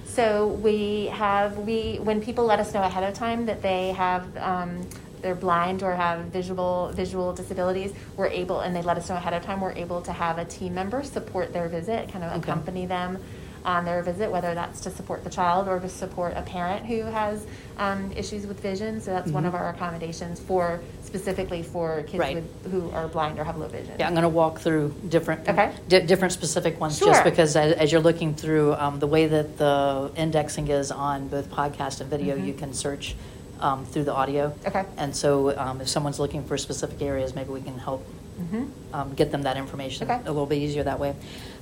So 0.07 0.49
we 0.49 1.07
have 1.07 1.57
we 1.57 1.99
when 2.03 2.21
people 2.21 2.45
let 2.45 2.61
us 2.61 2.75
know 2.75 2.83
ahead 2.83 3.03
of 3.05 3.15
time 3.15 3.47
that 3.47 3.63
they 3.63 3.93
have 3.93 4.25
um, 4.37 4.87
they're 5.23 5.35
blind 5.35 5.83
or 5.83 5.95
have 5.95 6.27
visual 6.27 6.91
visual 6.93 7.33
disabilities, 7.33 7.93
we're 8.19 8.27
able 8.27 8.61
and 8.61 8.77
they 8.77 8.83
let 8.83 8.99
us 8.99 9.09
know 9.09 9.15
ahead 9.17 9.33
of 9.33 9.43
time. 9.43 9.63
We're 9.63 9.73
able 9.73 10.03
to 10.03 10.13
have 10.13 10.37
a 10.37 10.45
team 10.45 10.75
member 10.75 11.03
support 11.03 11.55
their 11.55 11.69
visit, 11.69 12.11
kind 12.13 12.25
of 12.25 12.33
Okay. 12.33 12.41
accompany 12.41 12.85
them 12.85 13.19
on 13.65 13.85
their 13.85 14.03
visit, 14.03 14.31
whether 14.31 14.55
that's 14.55 14.81
to 14.81 14.91
support 14.91 15.23
the 15.25 15.31
child 15.31 15.69
or 15.69 15.79
to 15.79 15.89
support 15.89 16.35
a 16.37 16.43
parent 16.43 16.85
who 16.87 17.03
has 17.03 17.47
um, 17.79 18.13
issues 18.13 18.47
with 18.47 18.61
vision. 18.61 19.01
So 19.01 19.13
that's 19.13 19.31
one 19.31 19.45
Mhm. 19.45 19.49
of 19.49 19.55
our 19.55 19.71
accommodations 19.71 20.41
for 20.41 20.81
specifically 21.05 21.63
for 21.63 22.03
kids 22.03 22.19
Right. 22.19 22.35
with, 22.37 22.73
who 22.73 22.91
are 22.91 23.09
blind 23.09 23.39
or 23.39 23.45
have 23.45 23.57
low 23.57 23.69
vision. 23.69 23.95
Yeah, 23.99 24.07
I'm 24.07 24.13
going 24.15 24.23
to 24.23 24.29
walk 24.29 24.59
through 24.61 24.95
different, 25.09 25.49
Okay. 25.49 25.71
di- 25.89 26.01
different 26.01 26.33
specific 26.33 26.81
ones, 26.81 26.99
Sure. 26.99 27.09
just 27.09 27.25
because 27.25 27.55
as, 27.57 27.73
as 27.75 27.93
you're 27.93 28.01
looking 28.01 28.35
through 28.35 28.75
um, 28.75 28.99
the 28.99 29.07
way 29.07 29.27
that 29.27 29.59
the 29.59 30.11
indexing 30.17 30.69
is 30.69 30.91
on 30.91 31.29
both 31.29 31.51
podcast 31.51 32.01
and 32.01 32.11
video, 32.11 32.37
Mhm. 32.37 32.47
you 32.47 32.53
can 32.55 32.73
search 32.75 33.15
um, 33.61 33.85
through 33.85 34.03
the 34.03 34.13
audio. 34.13 34.53
Okay. 34.67 34.83
And 34.97 35.15
so, 35.15 35.57
um, 35.57 35.81
if 35.81 35.89
someone's 35.89 36.19
looking 36.19 36.43
for 36.43 36.59
specific 36.59 37.01
areas, 37.01 37.37
maybe 37.37 37.51
we 37.53 37.61
can 37.61 37.79
help 37.79 38.05
hmm 38.51 38.65
um, 38.93 39.15
get 39.15 39.31
them 39.31 39.43
that 39.45 39.57
information 39.57 40.07
Okay. 40.11 40.21
a 40.27 40.31
little 40.31 40.45
bit 40.47 40.59
easier 40.59 40.83
that 40.83 40.99
way. 40.99 41.15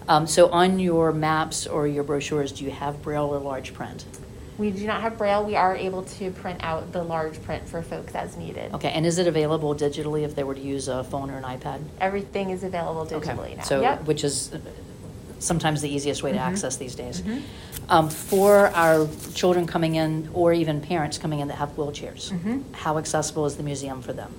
Um, 0.08 0.26
so, 0.26 0.48
on 0.50 0.80
your 0.80 1.12
maps 1.12 1.66
or 1.66 1.86
your 1.86 2.02
brochures, 2.02 2.50
do 2.50 2.64
you 2.64 2.72
have 2.72 3.00
braille 3.02 3.26
or 3.26 3.38
large 3.38 3.72
print? 3.72 4.04
We 4.58 4.70
do 4.72 4.84
not 4.86 5.00
have 5.00 5.16
braille. 5.16 5.44
We 5.44 5.54
are 5.56 5.76
able 5.76 6.02
to 6.02 6.30
print 6.32 6.58
out 6.62 6.92
the 6.92 7.02
large 7.04 7.40
print 7.44 7.68
for 7.68 7.82
folks 7.82 8.14
as 8.16 8.36
needed. 8.36 8.74
Okay, 8.74 8.90
and 8.90 9.06
is 9.06 9.18
it 9.18 9.26
available 9.28 9.74
digitally 9.76 10.22
if 10.24 10.34
they 10.34 10.42
were 10.42 10.54
to 10.56 10.60
use 10.60 10.88
a 10.88 11.04
phone 11.04 11.30
or 11.30 11.36
an 11.38 11.44
iPad? 11.44 11.80
Everything 12.00 12.50
is 12.50 12.64
available 12.64 13.02
Okay, 13.02 13.30
digitally 13.30 13.56
now. 13.56 13.62
So, 13.62 13.80
Yep. 13.80 14.06
which 14.06 14.24
is 14.24 14.52
uh, 14.52 14.58
sometimes 15.38 15.80
the 15.82 15.88
easiest 15.88 16.22
way 16.24 16.32
to 16.32 16.38
Mhm. 16.38 16.42
access 16.42 16.76
these 16.76 16.94
days. 16.96 17.22
Mhm. 17.22 17.42
Um, 17.88 18.08
for 18.10 18.68
our 18.74 19.08
children 19.34 19.66
coming 19.66 19.94
in, 19.94 20.28
or 20.34 20.52
even 20.52 20.80
parents 20.80 21.16
coming 21.16 21.38
in 21.40 21.48
that 21.48 21.56
have 21.58 21.76
wheelchairs, 21.76 22.30
Mhm. 22.32 22.62
how 22.72 22.98
accessible 22.98 23.46
is 23.46 23.56
the 23.56 23.62
museum 23.62 24.02
for 24.02 24.12
them? 24.12 24.34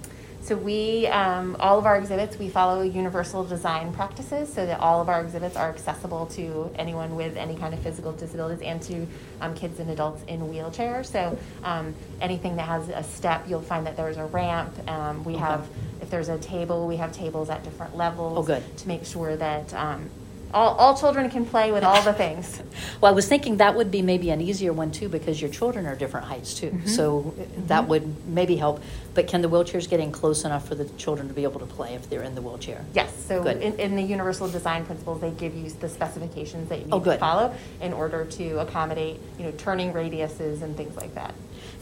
So 0.51 0.57
we, 0.57 1.07
um, 1.07 1.55
all 1.61 1.79
of 1.79 1.85
our 1.85 1.97
exhibits, 1.97 2.37
we 2.37 2.49
follow 2.49 2.81
universal 2.81 3.45
design 3.45 3.93
practices 3.93 4.51
so 4.51 4.65
that 4.65 4.81
all 4.81 4.99
of 4.99 5.07
our 5.07 5.21
exhibits 5.21 5.55
are 5.55 5.69
accessible 5.69 6.25
to 6.25 6.69
anyone 6.75 7.15
with 7.15 7.37
any 7.37 7.55
kind 7.55 7.73
of 7.73 7.79
physical 7.79 8.11
disabilities 8.11 8.61
and 8.61 8.81
to 8.81 9.07
um, 9.39 9.55
kids 9.55 9.79
and 9.79 9.89
adults 9.89 10.23
in 10.27 10.41
wheelchairs. 10.41 11.05
So 11.05 11.39
um, 11.63 11.95
anything 12.19 12.57
that 12.57 12.67
has 12.67 12.89
a 12.89 13.01
step, 13.01 13.45
you'll 13.47 13.61
find 13.61 13.87
that 13.87 13.95
there's 13.95 14.17
a 14.17 14.25
ramp. 14.25 14.73
Um, 14.89 15.23
we 15.23 15.35
Okay. 15.35 15.39
have, 15.41 15.65
if 16.01 16.09
there's 16.09 16.27
a 16.27 16.37
table, 16.39 16.85
we 16.85 16.97
have 16.97 17.13
tables 17.13 17.49
at 17.49 17.63
different 17.63 17.95
levels. 17.95 18.49
Oh. 18.49 18.61
To 18.75 18.87
make 18.89 19.05
sure 19.05 19.37
that 19.37 19.73
um, 19.73 20.09
all, 20.53 20.75
all 20.75 20.97
children 20.97 21.29
can 21.29 21.45
play 21.45 21.71
with 21.71 21.83
all 21.83 22.01
the 22.01 22.13
things. 22.13 22.61
Well, 23.01 23.11
I 23.11 23.15
was 23.15 23.27
thinking 23.27 23.57
that 23.57 23.75
would 23.75 23.89
be 23.89 24.03
maybe 24.03 24.29
an 24.29 24.41
easier 24.41 24.71
one 24.73 24.91
too, 24.91 25.09
because 25.09 25.41
your 25.41 25.49
children 25.49 25.87
are 25.87 25.95
different 25.95 26.27
heights 26.27 26.53
too. 26.53 26.69
Mm-hmm. 26.69 26.87
So 26.87 27.33
uh, 27.39 27.43
that 27.67 27.87
would 27.87 28.27
maybe 28.27 28.55
help. 28.55 28.81
But 29.15 29.27
can 29.27 29.41
the 29.41 29.49
wheelchairs 29.49 29.89
get 29.89 29.99
in 29.99 30.11
close 30.11 30.45
enough 30.45 30.67
for 30.67 30.75
the 30.75 30.85
children 30.97 31.27
to 31.27 31.33
be 31.33 31.43
able 31.43 31.59
to 31.61 31.65
play 31.65 31.95
if 31.95 32.09
they're 32.09 32.21
in 32.21 32.35
the 32.35 32.41
wheelchair? 32.43 32.85
Yes, 32.93 33.11
so 33.25 33.43
in, 33.45 33.79
in 33.79 33.95
the 33.95 34.03
universal 34.03 34.47
design 34.47 34.85
principles, 34.85 35.19
they 35.19 35.31
give 35.31 35.55
you 35.55 35.69
the 35.71 35.89
specifications 35.89 36.69
that 36.69 36.79
you 36.79 36.87
Oh, 36.91 36.99
need 36.99 37.05
to 37.05 37.17
follow 37.17 37.53
in 37.81 37.91
order 37.91 38.23
to 38.25 38.59
accommodate, 38.59 39.19
you 39.39 39.45
know, 39.45 39.51
turning 39.57 39.93
radiuses 39.93 40.61
and 40.61 40.77
things 40.77 40.95
like 40.95 41.15
that. 41.15 41.33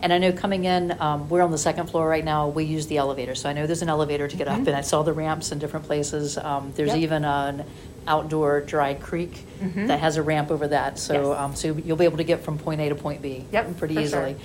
And 0.02 0.14
I 0.14 0.18
know 0.18 0.32
coming 0.32 0.64
in, 0.64 0.96
um, 1.02 1.28
we're 1.28 1.42
on 1.42 1.52
the 1.52 1.58
second 1.58 1.88
floor 1.88 2.08
right 2.08 2.24
now. 2.24 2.48
We 2.48 2.64
use 2.64 2.88
the 2.88 2.98
elevator, 2.98 3.36
so 3.36 3.50
I 3.50 3.54
know 3.54 3.68
there's 3.68 3.82
an 3.82 3.90
elevator 3.90 4.28
to 4.30 4.38
get 4.38 4.48
up, 4.48 4.60
and 4.60 4.70
I 4.70 4.82
saw 4.82 5.04
the 5.04 5.12
ramps 5.14 5.52
in 5.52 5.60
different 5.60 5.86
places. 5.86 6.38
Um, 6.38 6.72
there's 6.76 6.90
Mm-hmm. 6.92 6.98
Yep. 7.00 7.04
even 7.04 7.26
an 7.26 7.66
outdoor 8.14 8.60
dry 8.62 8.96
creek 8.96 9.46
Mhm. 9.62 9.88
that 9.88 10.00
has 10.00 10.18
a 10.18 10.24
ramp 10.24 10.50
over 10.52 10.68
that, 10.68 10.98
so 11.00 11.14
Yes. 11.32 11.40
um, 11.40 11.56
so 11.56 11.68
you'll 11.86 11.96
be 11.96 12.06
able 12.06 12.18
to 12.18 12.24
get 12.26 12.44
from 12.44 12.58
point 12.58 12.82
A 12.82 12.90
to 12.90 12.96
point 12.96 13.22
B. 13.22 13.46
Yep, 13.52 13.78
pretty 13.78 13.94
for 13.96 14.00
sure. 14.02 14.08
easily. 14.28 14.36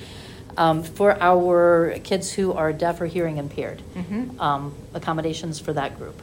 Um, 0.57 0.85
for 0.85 1.17
our 1.21 1.95
kids 2.05 2.31
who 2.31 2.53
are 2.53 2.73
deaf 2.73 3.01
or 3.01 3.07
hearing 3.07 3.39
impaired, 3.39 3.83
Mhm. 3.97 4.39
um, 4.41 4.73
accommodations 4.93 5.59
for 5.59 5.73
that 5.73 5.99
group. 5.99 6.21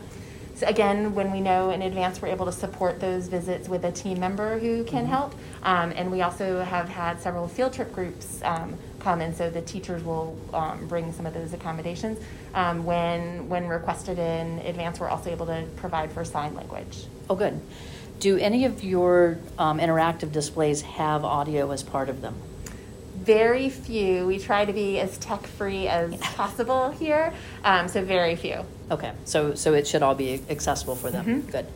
So 0.62 0.68
again, 0.68 1.16
when 1.16 1.32
we 1.32 1.42
know 1.42 1.72
in 1.72 1.82
advance, 1.82 2.22
we're 2.22 2.28
able 2.28 2.46
to 2.46 2.52
support 2.52 3.00
those 3.00 3.28
visits 3.28 3.68
with 3.68 3.84
a 3.84 3.92
team 3.92 4.20
member 4.20 4.60
who 4.60 4.84
can 4.84 5.06
Mm-hmm. 5.06 5.12
help. 5.12 5.34
Um, 5.64 5.92
and 5.96 6.12
we 6.12 6.22
also 6.22 6.62
have 6.62 6.88
had 6.88 7.20
several 7.20 7.48
field 7.48 7.74
trip 7.74 7.92
groups 7.96 8.40
um, 8.44 8.78
come, 9.00 9.22
and 9.22 9.36
so 9.36 9.50
the 9.50 9.64
teachers 9.64 10.04
will 10.04 10.38
um, 10.54 10.86
bring 10.88 11.12
some 11.14 11.26
of 11.26 11.34
those 11.34 11.54
accommodations. 11.54 12.20
Um, 12.54 12.86
when 12.86 13.50
when 13.50 13.68
requested 13.68 14.20
in 14.20 14.60
advance, 14.60 15.00
we're 15.00 15.10
also 15.10 15.32
able 15.32 15.48
to 15.48 15.66
provide 15.78 16.12
for 16.12 16.24
sign 16.24 16.54
language. 16.54 17.06
Oh, 17.28 17.36
good. 17.36 17.60
Do 18.20 18.38
any 18.38 18.66
of 18.66 18.84
your 18.84 19.40
um, 19.58 19.80
interactive 19.80 20.32
displays 20.32 20.84
have 20.84 21.26
audio 21.26 21.72
as 21.72 21.82
part 21.82 22.08
of 22.08 22.22
them? 22.22 22.36
Very 23.24 23.70
few. 23.70 24.26
We 24.26 24.40
try 24.40 24.66
to 24.66 24.74
be 24.74 25.00
as 25.00 25.18
tech 25.20 25.46
free 25.46 25.88
as 25.88 26.16
possible 26.18 26.90
here, 26.92 27.34
um, 27.64 27.88
so 27.88 28.04
very 28.04 28.36
few. 28.36 28.66
Okay, 28.90 29.12
so, 29.26 29.54
so 29.54 29.74
it 29.74 29.88
should 29.88 30.02
all 30.02 30.16
be 30.16 30.42
accessible 30.50 30.96
for 30.96 31.12
them? 31.12 31.26
Mhm. 31.26 31.52
Good. 31.52 31.68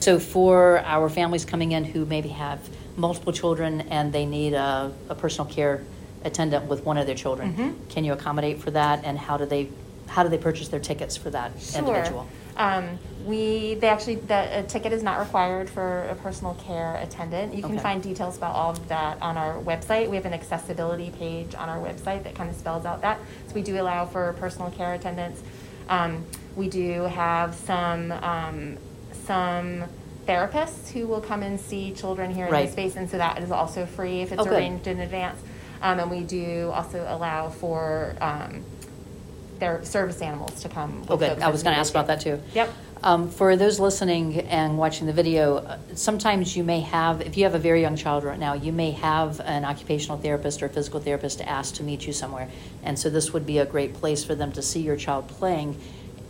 So 0.00 0.18
for 0.18 0.78
our 0.80 1.08
families 1.08 1.44
coming 1.44 1.72
in 1.72 1.84
who 1.84 2.04
maybe 2.06 2.28
have 2.30 2.60
multiple 2.96 3.32
children 3.32 3.82
and 3.90 4.12
they 4.12 4.24
need 4.24 4.54
a, 4.54 4.90
a 5.10 5.14
personal 5.14 5.50
care 5.50 5.82
attendant 6.24 6.64
with 6.66 6.84
one 6.84 6.96
of 6.96 7.06
their 7.06 7.14
children, 7.14 7.54
Mhm. 7.54 7.90
can 7.90 8.04
you 8.04 8.12
accommodate 8.12 8.60
for 8.60 8.70
that? 8.70 9.00
And 9.04 9.18
how 9.18 9.36
do 9.36 9.44
they, 9.44 9.68
how 10.06 10.22
do 10.22 10.28
they 10.30 10.38
purchase 10.38 10.68
their 10.68 10.80
tickets 10.80 11.16
for 11.16 11.28
that 11.30 11.52
individual? 11.76 12.26
Um, 12.56 12.98
we, 13.26 13.74
they 13.74 13.88
actually, 13.88 14.16
the 14.16 14.60
a 14.60 14.62
ticket 14.62 14.92
is 14.92 15.02
not 15.02 15.18
required 15.18 15.68
for 15.68 16.04
a 16.04 16.14
personal 16.14 16.54
care 16.54 16.96
attendant. 17.02 17.54
You 17.54 17.62
can 17.62 17.72
Okay. 17.72 17.82
find 17.82 18.02
details 18.02 18.36
about 18.36 18.54
all 18.54 18.70
of 18.70 18.88
that 18.88 19.20
on 19.20 19.36
our 19.36 19.54
website. 19.62 20.08
We 20.08 20.16
have 20.16 20.26
an 20.26 20.32
accessibility 20.32 21.10
page 21.10 21.54
on 21.54 21.68
our 21.68 21.78
website 21.78 22.22
that 22.24 22.34
kind 22.34 22.48
of 22.48 22.56
spells 22.56 22.86
out 22.86 23.02
that. 23.02 23.18
So 23.48 23.54
we 23.54 23.62
do 23.62 23.80
allow 23.80 24.06
for 24.06 24.32
personal 24.34 24.70
care 24.70 24.94
attendants. 24.94 25.42
Um, 25.88 26.24
we 26.54 26.68
do 26.68 27.02
have 27.02 27.54
some, 27.54 28.12
um, 28.12 28.78
some 29.26 29.84
therapists 30.26 30.90
who 30.90 31.06
will 31.06 31.20
come 31.20 31.42
and 31.42 31.60
see 31.60 31.92
children 31.92 32.32
here 32.32 32.46
in 32.46 32.52
Right. 32.52 32.66
the 32.66 32.72
space, 32.72 32.96
and 32.96 33.08
so 33.10 33.18
that 33.18 33.42
is 33.42 33.50
also 33.50 33.86
free 33.86 34.20
if 34.22 34.32
it's 34.32 34.42
Oh, 34.46 34.50
arranged 34.50 34.86
in 34.86 35.00
advance. 35.00 35.38
Um, 35.82 36.00
and 36.00 36.10
we 36.10 36.20
do 36.20 36.70
also 36.74 37.04
allow 37.08 37.48
for, 37.50 38.14
um, 38.20 38.64
their 39.58 39.84
service 39.84 40.20
animals 40.22 40.62
to 40.62 40.68
come. 40.68 41.00
with 41.06 41.20
good. 41.20 41.40
I 41.40 41.48
was 41.48 41.62
going 41.62 41.74
to 41.74 41.80
ask 41.80 41.92
about 41.92 42.06
that 42.08 42.20
too. 42.20 42.40
Yep. 42.54 42.72
Um, 43.02 43.30
for 43.30 43.56
those 43.56 43.78
listening 43.78 44.40
and 44.40 44.78
watching 44.78 45.06
the 45.06 45.12
video, 45.12 45.78
sometimes 45.94 46.56
you 46.56 46.64
may 46.64 46.80
have, 46.80 47.20
if 47.20 47.36
you 47.36 47.44
have 47.44 47.54
a 47.54 47.58
very 47.58 47.80
young 47.80 47.94
child 47.94 48.24
right 48.24 48.38
now, 48.38 48.54
you 48.54 48.72
may 48.72 48.92
have 48.92 49.38
an 49.40 49.64
occupational 49.64 50.16
therapist 50.16 50.62
or 50.62 50.68
physical 50.68 50.98
therapist 50.98 51.40
asked 51.42 51.76
to 51.76 51.82
meet 51.82 52.06
you 52.06 52.12
somewhere. 52.12 52.48
And 52.82 52.98
so 52.98 53.10
this 53.10 53.32
would 53.32 53.46
be 53.46 53.58
a 53.58 53.66
great 53.66 53.94
place 53.94 54.24
for 54.24 54.34
them 54.34 54.50
to 54.52 54.62
see 54.62 54.80
your 54.80 54.96
child 54.96 55.28
playing 55.28 55.78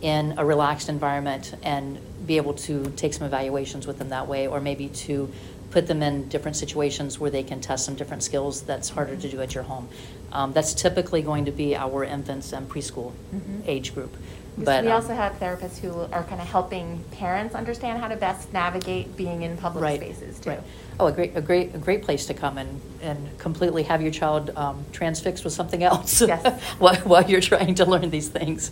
in 0.01 0.35
a 0.37 0.45
relaxed 0.45 0.89
environment 0.89 1.55
and 1.63 1.99
be 2.27 2.37
able 2.37 2.53
to 2.53 2.91
take 2.91 3.13
some 3.13 3.25
evaluations 3.25 3.87
with 3.87 3.97
them 3.97 4.09
that 4.09 4.27
way, 4.27 4.47
or 4.47 4.59
maybe 4.59 4.89
to 4.89 5.31
put 5.71 5.87
them 5.87 6.01
in 6.01 6.27
different 6.29 6.55
situations 6.55 7.19
where 7.19 7.31
they 7.31 7.43
can 7.43 7.59
test 7.59 7.85
some 7.85 7.95
different 7.95 8.23
skills 8.23 8.61
that's 8.61 8.89
harder 8.89 9.15
to 9.15 9.29
do 9.29 9.41
at 9.41 9.53
your 9.53 9.63
home. 9.63 9.87
Um, 10.31 10.53
that's 10.53 10.73
typically 10.73 11.21
going 11.21 11.45
to 11.45 11.51
be 11.51 11.75
our 11.75 12.03
infants 12.03 12.51
and 12.53 12.67
preschool 12.69 13.13
Mhm. 13.33 13.61
age 13.67 13.93
group. 13.95 14.15
But 14.57 14.83
we 14.83 14.89
um, 14.89 14.95
also 15.01 15.13
have 15.13 15.39
therapists 15.39 15.77
who 15.77 15.91
are 16.11 16.23
kind 16.23 16.41
of 16.41 16.47
helping 16.47 17.03
parents 17.11 17.53
understand 17.53 17.99
how 18.01 18.07
to 18.07 18.15
best 18.15 18.51
navigate 18.51 19.15
being 19.15 19.43
in 19.43 19.55
public 19.55 19.83
Right, 19.83 19.99
spaces 19.99 20.39
too. 20.39 20.49
right. 20.49 20.59
Oh, 20.99 21.05
a 21.07 21.11
great, 21.11 21.37
a 21.37 21.41
great, 21.41 21.75
a 21.75 21.77
great 21.77 22.01
place 22.01 22.25
to 22.25 22.33
come 22.33 22.57
and, 22.57 22.81
and 23.03 23.37
completely 23.37 23.83
have 23.83 24.01
your 24.01 24.09
child 24.11 24.51
um, 24.55 24.83
transfixed 24.91 25.43
with 25.43 25.53
something 25.53 25.83
else 25.83 26.21
Yes. 26.27 26.59
while, 26.79 26.95
while 26.97 27.23
you're 27.29 27.39
trying 27.39 27.75
to 27.75 27.85
learn 27.85 28.09
these 28.09 28.29
things. 28.29 28.71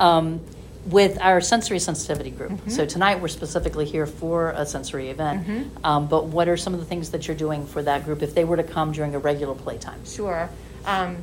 Um, 0.00 0.40
with 0.86 1.18
our 1.20 1.40
sensory 1.40 1.78
sensitivity 1.78 2.30
group, 2.30 2.52
Mhm. 2.52 2.70
so 2.70 2.84
tonight 2.84 3.20
we're 3.20 3.28
specifically 3.28 3.84
here 3.86 4.06
for 4.06 4.50
a 4.50 4.66
sensory 4.66 5.08
event. 5.10 5.46
Mhm. 5.46 5.64
Um, 5.84 6.06
but 6.08 6.26
what 6.26 6.46
are 6.48 6.56
some 6.58 6.74
of 6.74 6.80
the 6.80 6.84
things 6.86 7.10
that 7.10 7.26
you're 7.28 7.36
doing 7.36 7.64
for 7.66 7.82
that 7.82 8.04
group 8.04 8.22
if 8.22 8.34
they 8.34 8.44
were 8.44 8.56
to 8.58 8.62
come 8.62 8.92
during 8.92 9.14
a 9.14 9.18
regular 9.18 9.54
playtime? 9.54 10.00
Sure. 10.04 10.48
Um, 10.84 11.18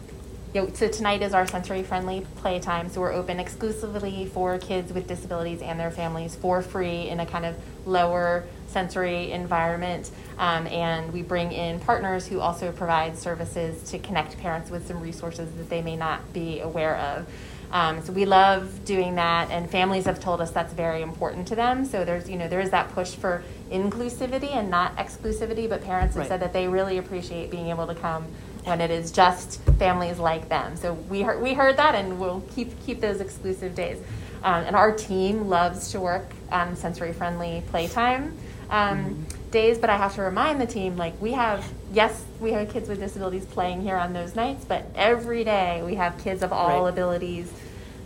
you 0.54 0.62
know, 0.62 0.70
so 0.74 0.90
tonight 0.90 1.22
is 1.22 1.34
our 1.34 1.48
sensory 1.48 1.82
friendly 1.82 2.26
playtime. 2.38 2.90
So 2.90 3.00
we're 3.00 3.14
open 3.14 3.40
exclusively 3.40 4.26
for 4.26 4.58
kids 4.58 4.92
with 4.92 5.08
disabilities 5.08 5.62
and 5.62 5.80
their 5.80 5.92
families 5.92 6.36
for 6.36 6.62
free 6.62 7.08
in 7.08 7.22
a 7.22 7.26
kind 7.26 7.46
of 7.46 7.56
lower 7.86 8.44
sensory 8.68 9.32
environment. 9.32 10.12
Um, 10.38 10.68
and 10.68 11.14
we 11.14 11.22
bring 11.22 11.54
in 11.54 11.80
partners 11.80 12.28
who 12.28 12.42
also 12.42 12.72
provide 12.74 13.18
services 13.18 13.82
to 13.92 14.00
connect 14.00 14.38
parents 14.40 14.70
with 14.70 14.88
some 14.88 15.00
resources 15.00 15.50
that 15.56 15.70
they 15.70 15.82
may 15.82 15.96
not 15.96 16.34
be 16.34 16.60
aware 16.60 16.98
of. 16.98 17.28
Um, 17.72 18.04
so 18.04 18.12
we 18.12 18.26
love 18.26 18.84
doing 18.84 19.16
that, 19.16 19.50
and 19.50 19.70
families 19.70 20.04
have 20.04 20.20
told 20.20 20.42
us 20.42 20.52
that's 20.52 20.74
very 20.74 21.02
important 21.02 21.48
to 21.48 21.56
them. 21.56 21.86
So 21.86 22.04
there's, 22.04 22.30
you 22.30 22.36
know, 22.36 22.50
there 22.50 22.60
is 22.60 22.72
that 22.72 22.92
push 22.92 23.16
for 23.16 23.44
inclusivity 23.72 24.54
and 24.54 24.70
not 24.70 24.98
exclusivity. 24.98 25.70
But 25.70 25.82
parents 25.82 26.16
have 26.16 26.24
Right. 26.24 26.28
said 26.28 26.42
that 26.42 26.52
they 26.52 26.68
really 26.68 26.98
appreciate 26.98 27.50
being 27.50 27.70
able 27.70 27.88
to 27.88 27.96
come 27.96 28.26
when 28.64 28.82
it 28.82 28.92
is 28.92 29.12
just 29.12 29.62
families 29.80 30.20
like 30.20 30.50
them. 30.50 30.76
So 30.76 30.94
we 30.94 31.22
heard, 31.22 31.42
we 31.42 31.54
heard 31.54 31.78
that, 31.78 31.96
and 31.96 32.20
we'll 32.20 32.42
keep 32.54 32.80
keep 32.86 33.02
those 33.02 33.20
exclusive 33.22 33.76
days. 33.76 33.98
Um, 34.44 34.64
and 34.64 34.76
our 34.76 34.92
team 34.92 35.48
loves 35.48 35.92
to 35.92 36.00
work 36.00 36.26
on 36.52 36.76
sensory 36.76 37.14
friendly 37.14 37.64
playtime 37.68 38.36
um, 38.70 39.26
days. 39.52 39.78
But 39.78 39.90
I 39.90 39.98
have 39.98 40.16
to 40.16 40.22
remind 40.24 40.60
the 40.60 40.66
team, 40.66 40.98
like 40.98 41.20
we 41.22 41.34
have, 41.34 41.64
yes, 41.94 42.24
we 42.40 42.52
have 42.54 42.70
kids 42.70 42.90
with 42.90 43.00
disabilities 43.00 43.46
playing 43.46 43.82
here 43.84 43.98
on 43.98 44.14
those 44.14 44.36
nights, 44.36 44.66
but 44.66 44.86
every 44.96 45.44
day 45.44 45.84
we 45.86 45.96
have 45.96 46.18
kids 46.18 46.42
of 46.42 46.52
all 46.52 46.84
Right. 46.84 46.90
abilities 46.90 47.52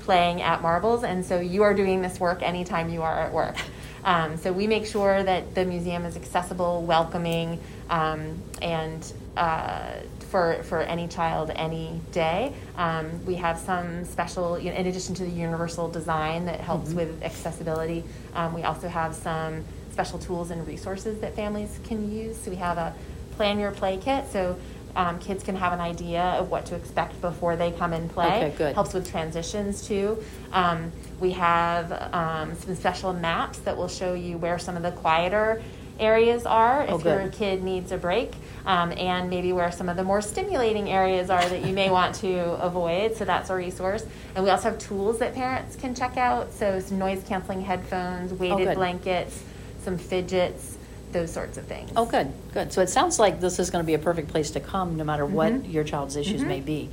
playing 0.02 0.42
at 0.42 0.62
marbles, 0.62 1.04
and 1.04 1.26
so 1.26 1.40
you 1.40 1.64
are 1.64 1.74
doing 1.74 2.02
this 2.02 2.20
work 2.20 2.44
anytime 2.44 2.90
you 2.90 3.02
are 3.02 3.22
at 3.22 3.34
work. 3.34 3.56
Um, 4.04 4.38
so 4.38 4.52
we 4.54 4.68
make 4.68 4.86
sure 4.86 5.24
that 5.24 5.56
the 5.56 5.66
museum 5.66 6.06
is 6.06 6.16
accessible, 6.16 6.84
welcoming, 6.84 7.60
um, 7.90 8.40
and 8.62 9.12
uh, 9.36 9.94
for 10.36 10.62
for 10.63 10.82
any 10.82 11.08
child, 11.08 11.50
any 11.56 12.01
day. 12.12 12.51
Um, 12.77 13.25
we 13.25 13.36
have 13.36 13.58
some 13.58 14.04
special, 14.04 14.60
you 14.60 14.70
know, 14.70 14.75
in 14.75 14.86
addition 14.88 15.15
to 15.15 15.24
the 15.24 15.30
universal 15.30 15.88
design 15.88 16.44
that 16.48 16.60
helps 16.60 16.89
Mhm. 16.89 16.96
with 16.96 17.24
accessibility. 17.24 18.04
Um, 18.36 18.54
we 18.54 18.63
also 18.63 18.89
have 18.89 19.15
some 19.15 19.63
special 19.94 20.20
tools 20.20 20.51
and 20.51 20.68
resources 20.68 21.22
that 21.22 21.38
families 21.38 21.80
can 21.88 22.12
use. 22.12 22.36
So 22.42 22.51
we 22.51 22.58
have 22.58 22.77
a 22.77 22.92
plan 23.38 23.60
your 23.60 23.72
play 23.72 23.96
kit. 23.98 24.25
So 24.30 24.58
um, 24.98 25.20
kids 25.20 25.42
can 25.42 25.56
have 25.56 25.72
an 25.72 25.80
idea 25.80 26.24
of 26.39 26.50
what 26.51 26.65
to 26.65 26.75
expect 26.75 27.20
before 27.22 27.56
they 27.56 27.72
come 27.72 27.94
and 27.94 28.10
play. 28.10 28.27
Okay, 28.27 28.54
good. 28.58 28.75
Helps 28.75 28.94
with 28.94 29.10
transitions 29.10 29.88
too. 29.88 30.22
Um, 30.51 30.92
we 31.20 31.32
have 31.32 31.92
um, 32.14 32.56
some 32.56 32.76
special 32.76 33.14
maps 33.14 33.60
that 33.60 33.76
will 33.78 33.88
show 33.88 34.14
you 34.14 34.38
where 34.38 34.60
some 34.60 34.76
of 34.76 34.84
the 34.84 34.92
quieter 34.92 35.62
areas 35.98 36.46
are 36.46 36.86
Oh, 36.90 36.98
if 36.98 37.06
your 37.06 37.30
kid 37.30 37.64
needs 37.64 37.94
a 37.94 37.98
break, 37.98 38.34
um, 38.66 38.92
and 38.98 39.30
maybe 39.30 39.54
where 39.54 39.72
some 39.72 39.88
of 39.88 39.96
the 39.96 40.04
more 40.04 40.22
stimulating 40.22 40.90
areas 40.90 41.30
are 41.30 41.48
that 41.48 41.66
you 41.66 41.74
may 41.74 41.90
want 41.90 42.16
to 42.16 42.38
avoid. 42.62 43.16
So 43.16 43.24
that's 43.24 43.50
a 43.50 43.56
resource. 43.56 44.06
And 44.36 44.44
we 44.44 44.50
also 44.50 44.72
have 44.72 44.78
tools 44.80 45.20
that 45.20 45.34
parents 45.34 45.78
can 45.78 45.96
check 45.96 46.18
out. 46.18 46.52
So 46.52 46.80
some 46.82 47.00
noise 47.00 47.24
canceling 47.26 47.62
headphones, 47.62 48.34
weighted 48.34 48.68
Oh, 48.68 48.76
blankets, 48.76 49.42
some 49.84 49.98
fidgets, 49.98 50.78
those 51.14 51.32
sorts 51.32 51.58
of 51.58 51.66
things. 51.66 51.90
Oh, 51.96 52.06
good, 52.06 52.30
good. 52.54 52.74
So 52.74 52.82
it 52.82 52.90
sounds 52.90 53.18
like 53.18 53.40
this 53.40 53.58
is 53.58 53.70
going 53.70 53.82
to 53.82 53.88
be 53.88 53.94
a 53.94 54.00
perfect 54.00 54.28
place 54.28 54.52
to 54.52 54.60
come, 54.60 54.98
no 54.98 55.06
matter 55.06 55.26
what 55.26 55.54
Mhm. 55.54 55.72
your 55.72 55.86
child's 55.86 56.18
issues 56.18 56.42
Mhm. 56.42 56.48
may 56.48 56.60
be. 56.60 56.90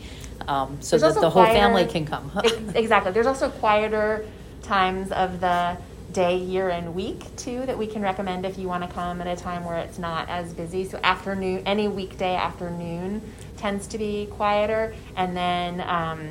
Um, 0.48 0.78
so 0.80 0.98
There's 0.98 1.02
that 1.02 1.06
also 1.08 1.20
the 1.20 1.30
whole 1.30 1.44
quieter- 1.44 1.58
family 1.60 1.84
can 1.86 2.06
come. 2.06 2.30
Ex- 2.44 2.54
exactly. 2.74 3.12
There's 3.12 3.26
also 3.26 3.50
quieter 3.50 4.26
times 4.62 5.10
of 5.12 5.40
the 5.40 5.76
day, 6.12 6.36
year, 6.36 6.68
and 6.68 6.94
week 6.94 7.24
too 7.36 7.64
that 7.66 7.76
we 7.78 7.86
can 7.86 8.02
recommend 8.02 8.44
if 8.44 8.58
you 8.58 8.68
want 8.68 8.82
to 8.82 8.88
come 8.94 9.20
at 9.20 9.26
a 9.26 9.34
time 9.40 9.64
where 9.64 9.78
it's 9.78 9.98
not 9.98 10.28
as 10.28 10.52
busy. 10.52 10.84
So 10.84 10.98
afternoon, 11.02 11.62
any 11.66 11.88
weekday 11.88 12.34
afternoon 12.36 13.22
tends 13.56 13.86
to 13.88 13.98
be 13.98 14.26
quieter, 14.30 14.94
and 15.16 15.34
then 15.36 15.80
um, 15.80 16.28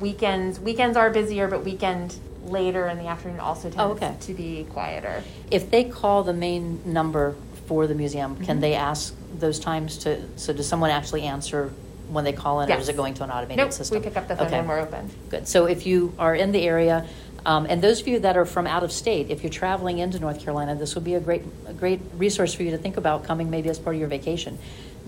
weekends 0.00 0.58
weekends 0.60 0.96
are 0.96 1.10
busier, 1.10 1.48
but 1.48 1.64
weekend 1.64 2.16
later 2.44 2.88
in 2.88 2.98
the 2.98 3.06
afternoon 3.06 3.40
also 3.40 3.62
tends 3.70 3.78
Oh, 3.78 3.90
okay. 3.92 4.14
to 4.20 4.34
be 4.34 4.66
quieter. 4.70 5.22
If 5.50 5.70
they 5.70 5.84
call 5.84 6.22
the 6.24 6.32
main 6.32 6.80
number 6.84 7.36
for 7.66 7.86
the 7.86 7.94
museum, 7.94 8.36
can 8.36 8.58
Mhm. 8.58 8.60
they 8.62 8.74
ask 8.74 9.14
those 9.38 9.58
times 9.60 9.96
to, 9.98 10.20
so 10.36 10.52
does 10.52 10.66
someone 10.66 10.90
actually 10.90 11.22
answer 11.22 11.72
when 12.08 12.24
they 12.24 12.32
call 12.32 12.60
in, 12.60 12.70
or 12.70 12.74
is 12.74 12.80
Yes. 12.80 12.88
it 12.88 12.96
going 12.96 13.14
to 13.14 13.24
an 13.24 13.30
automated 13.30 13.56
Nope, 13.64 13.72
system? 13.72 13.98
we 13.98 14.04
pick 14.04 14.16
up 14.16 14.28
the 14.28 14.36
phone 14.36 14.46
Okay. 14.46 14.58
when 14.58 14.68
we're 14.68 14.80
open. 14.80 15.10
Good. 15.30 15.48
So 15.48 15.66
if 15.66 15.86
you 15.86 16.12
are 16.18 16.34
in 16.34 16.52
the 16.52 16.62
area, 16.62 17.04
um, 17.46 17.66
and 17.68 17.82
those 17.82 18.00
of 18.00 18.08
you 18.08 18.18
that 18.20 18.36
are 18.36 18.44
from 18.44 18.66
out 18.66 18.82
of 18.82 18.92
state, 18.92 19.30
if 19.30 19.42
you're 19.42 19.50
traveling 19.50 19.98
into 19.98 20.18
North 20.18 20.40
Carolina, 20.40 20.74
this 20.74 20.94
would 20.94 21.04
be 21.04 21.14
a 21.14 21.20
great, 21.20 21.42
a 21.66 21.72
great 21.72 22.00
resource 22.16 22.54
for 22.54 22.62
you 22.62 22.70
to 22.70 22.78
think 22.78 22.96
about 22.96 23.24
coming 23.24 23.50
maybe 23.50 23.68
as 23.68 23.78
part 23.78 23.96
of 23.96 24.00
your 24.00 24.08
vacation. 24.08 24.58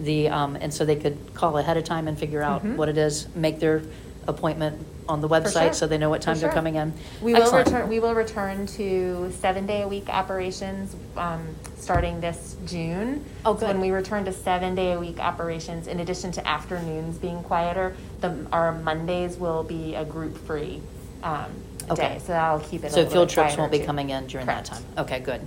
The, 0.00 0.28
um, 0.28 0.56
and 0.60 0.74
so 0.74 0.84
they 0.84 0.96
could 0.96 1.16
call 1.34 1.58
ahead 1.58 1.76
of 1.76 1.84
time 1.84 2.08
and 2.08 2.18
figure 2.18 2.42
out 2.42 2.64
Mhm. 2.64 2.76
what 2.76 2.88
it 2.88 2.98
is, 2.98 3.28
make 3.36 3.60
their 3.60 3.82
appointment 4.26 4.84
on 5.08 5.20
the 5.20 5.28
sure. 5.28 5.40
website 5.40 5.74
so 5.74 5.86
they 5.86 5.98
know 5.98 6.08
what 6.10 6.20
For 6.22 6.26
time 6.26 6.38
they're 6.38 6.48
sure. 6.48 6.54
coming 6.54 6.76
in. 6.76 6.92
We 7.20 7.34
will 7.34 7.52
return. 7.52 7.88
We 7.88 8.00
will 8.00 8.14
return 8.14 8.66
to 8.68 9.30
seven 9.32 9.66
day 9.66 9.82
a 9.82 9.88
week 9.88 10.08
operations 10.08 10.94
um, 11.16 11.54
starting 11.76 12.20
this 12.20 12.56
June. 12.66 13.24
Oh, 13.44 13.56
So 13.56 13.66
when 13.66 13.80
we 13.80 13.90
return 13.90 14.24
to 14.24 14.32
seven 14.32 14.74
day 14.74 14.92
a 14.92 15.00
week 15.00 15.18
operations, 15.20 15.86
in 15.86 16.00
addition 16.00 16.32
to 16.32 16.46
afternoons 16.48 17.18
being 17.18 17.42
quieter, 17.42 17.94
the 18.20 18.46
our 18.52 18.72
Mondays 18.72 19.36
will 19.36 19.62
be 19.62 19.94
a 19.94 20.04
group 20.04 20.36
free 20.46 20.80
um, 21.22 21.50
Okay. 21.90 22.14
day. 22.14 22.18
So 22.20 22.28
that'll 22.28 22.60
keep 22.60 22.82
it. 22.84 22.92
So 22.92 23.04
field 23.06 23.28
trips 23.28 23.56
won't 23.58 23.70
be 23.72 23.78
too. 23.80 23.84
coming 23.84 24.08
in 24.10 24.26
during 24.26 24.46
that 24.46 24.64
time? 24.64 24.82
Okay, 24.96 25.20
good. 25.20 25.42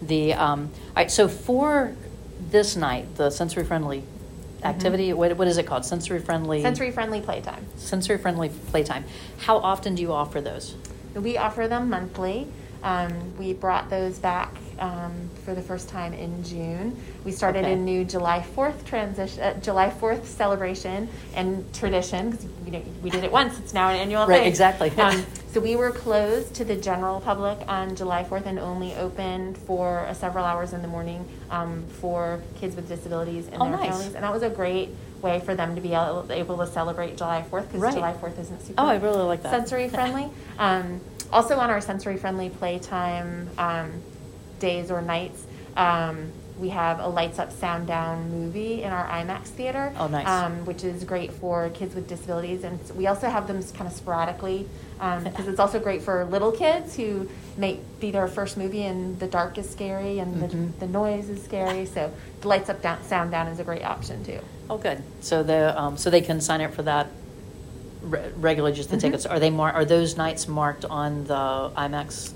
The, 0.00 0.34
um, 0.34 0.70
all 0.88 0.92
right, 0.96 1.10
so 1.10 1.26
for 1.28 1.94
this 2.50 2.76
night, 2.76 3.14
the 3.16 3.30
sensory-friendly 3.30 4.02
activity, 4.64 5.12
what, 5.12 5.36
what 5.36 5.48
is 5.48 5.58
it 5.58 5.66
called? 5.66 5.84
Sensory-friendly? 5.84 6.58
Mm-hmm. 6.58 6.66
Sensory 6.66 6.90
friendly 6.90 7.20
playtime. 7.20 7.66
Sensory-friendly 7.76 8.50
playtime. 8.68 9.04
How 9.38 9.58
often 9.58 9.94
do 9.94 10.02
you 10.02 10.12
offer 10.12 10.40
those? 10.40 10.74
We 11.14 11.36
offer 11.36 11.68
them 11.68 11.90
monthly. 11.90 12.46
Um, 12.82 13.36
we 13.38 13.52
brought 13.52 13.90
those 13.90 14.18
back 14.18 14.56
um, 14.78 15.12
for 15.44 15.54
the 15.54 15.62
first 15.62 15.88
time 15.88 16.12
in 16.12 16.42
June. 16.44 16.96
We 17.24 17.32
started 17.32 17.64
Okay. 17.64 17.72
a 17.72 17.76
new 17.76 18.04
July 18.04 18.44
4th 18.56 18.84
transition, 18.84 19.42
uh, 19.42 19.54
July 19.60 19.90
4th 19.90 20.24
celebration 20.24 21.08
and 21.34 21.64
tradition 21.74 22.30
because 22.30 22.46
you 22.64 22.72
know 22.72 22.82
we 23.02 23.10
did 23.10 23.24
it 23.24 23.32
once. 23.32 23.58
It's 23.58 23.72
now 23.74 23.88
an 23.90 23.96
annual 23.96 24.26
Right, 24.26 24.40
thing. 24.40 24.48
exactly. 24.48 24.90
Um, 24.98 25.24
so 25.52 25.60
we 25.60 25.76
were 25.76 25.90
closed 25.90 26.54
to 26.54 26.64
the 26.64 26.76
general 26.76 27.20
public 27.20 27.58
on 27.68 27.94
July 27.94 28.24
4th 28.24 28.46
and 28.46 28.58
only 28.58 28.94
open 28.94 29.54
for 29.54 30.00
uh, 30.00 30.14
several 30.14 30.44
hours 30.44 30.72
in 30.72 30.82
the 30.82 30.88
morning 30.88 31.26
um, 31.50 31.84
for 32.00 32.40
kids 32.58 32.74
with 32.74 32.88
disabilities 32.88 33.46
and 33.48 33.60
Oh, 33.60 33.64
their 33.66 33.72
nice. 33.76 33.88
families, 33.90 34.14
and 34.14 34.24
that 34.24 34.32
was 34.32 34.42
a 34.42 34.50
great 34.50 34.90
way 35.20 35.38
for 35.40 35.54
them 35.54 35.74
to 35.76 35.80
be 35.80 35.92
able, 35.94 36.26
able 36.30 36.56
to 36.58 36.66
celebrate 36.66 37.16
July 37.16 37.44
4th 37.50 37.66
because 37.68 37.80
Right. 37.82 37.94
July 37.94 38.12
4th 38.14 38.38
isn't 38.40 38.62
super 38.62 38.80
Oh, 38.82 38.86
I 38.86 38.96
really 38.96 39.22
like 39.22 39.42
that. 39.42 39.50
sensory 39.50 39.88
friendly. 39.88 40.28
Um, 40.58 41.00
also 41.32 41.58
on 41.58 41.70
our 41.70 41.80
sensory 41.80 42.16
friendly 42.18 42.50
playtime 42.50 43.48
um, 43.58 43.90
days 44.62 44.90
or 44.90 45.02
nights, 45.02 45.44
um, 45.76 46.30
we 46.58 46.68
have 46.68 47.00
a 47.00 47.08
lights 47.08 47.38
up 47.38 47.50
sound 47.50 47.86
down 47.88 48.30
movie 48.30 48.82
in 48.82 48.92
our 48.92 49.06
IMAX 49.08 49.46
theater. 49.48 49.92
Oh, 49.98 50.06
nice. 50.06 50.26
Um, 50.28 50.64
which 50.64 50.84
is 50.84 51.02
great 51.04 51.32
for 51.32 51.68
kids 51.70 51.94
with 51.94 52.06
disabilities, 52.08 52.62
and 52.62 52.78
we 52.96 53.06
also 53.08 53.28
have 53.28 53.46
them 53.48 53.62
kind 53.74 53.88
of 53.90 53.92
sporadically 53.96 54.68
because 55.24 55.48
it's 55.48 55.58
also 55.58 55.80
great 55.80 56.00
for 56.00 56.24
little 56.26 56.52
kids 56.52 56.94
who 56.94 57.28
may 57.56 57.80
be 57.98 58.12
their 58.12 58.28
first 58.28 58.56
movie 58.56 58.84
and 58.84 59.18
the 59.18 59.26
dark 59.26 59.58
is 59.58 59.68
scary 59.68 60.20
and 60.20 60.30
Mhm. 60.40 60.50
the, 60.78 60.86
the 60.86 60.92
noise 60.92 61.28
is 61.28 61.42
scary. 61.42 61.84
So 61.86 62.12
the 62.40 62.46
lights 62.48 62.70
up 62.70 62.80
down, 62.82 63.02
sound 63.02 63.32
down 63.32 63.48
is 63.48 63.58
a 63.58 63.64
great 63.64 63.82
option 63.84 64.24
too. 64.24 64.38
Oh, 64.70 64.78
good. 64.78 65.02
So 65.20 65.42
the, 65.42 65.76
um, 65.80 65.96
so 65.96 66.08
they 66.08 66.20
can 66.20 66.40
sign 66.40 66.60
up 66.60 66.72
for 66.72 66.82
that 66.84 67.08
re- 68.02 68.30
regularly, 68.36 68.76
just 68.76 68.90
the 68.90 68.96
Mhm. 68.96 69.00
tickets. 69.00 69.26
Are 69.26 69.40
they 69.40 69.50
mar, 69.50 69.72
are 69.72 69.84
those 69.84 70.16
nights 70.16 70.46
marked 70.46 70.84
on 70.84 71.24
the 71.24 71.70
IMAX 71.76 72.32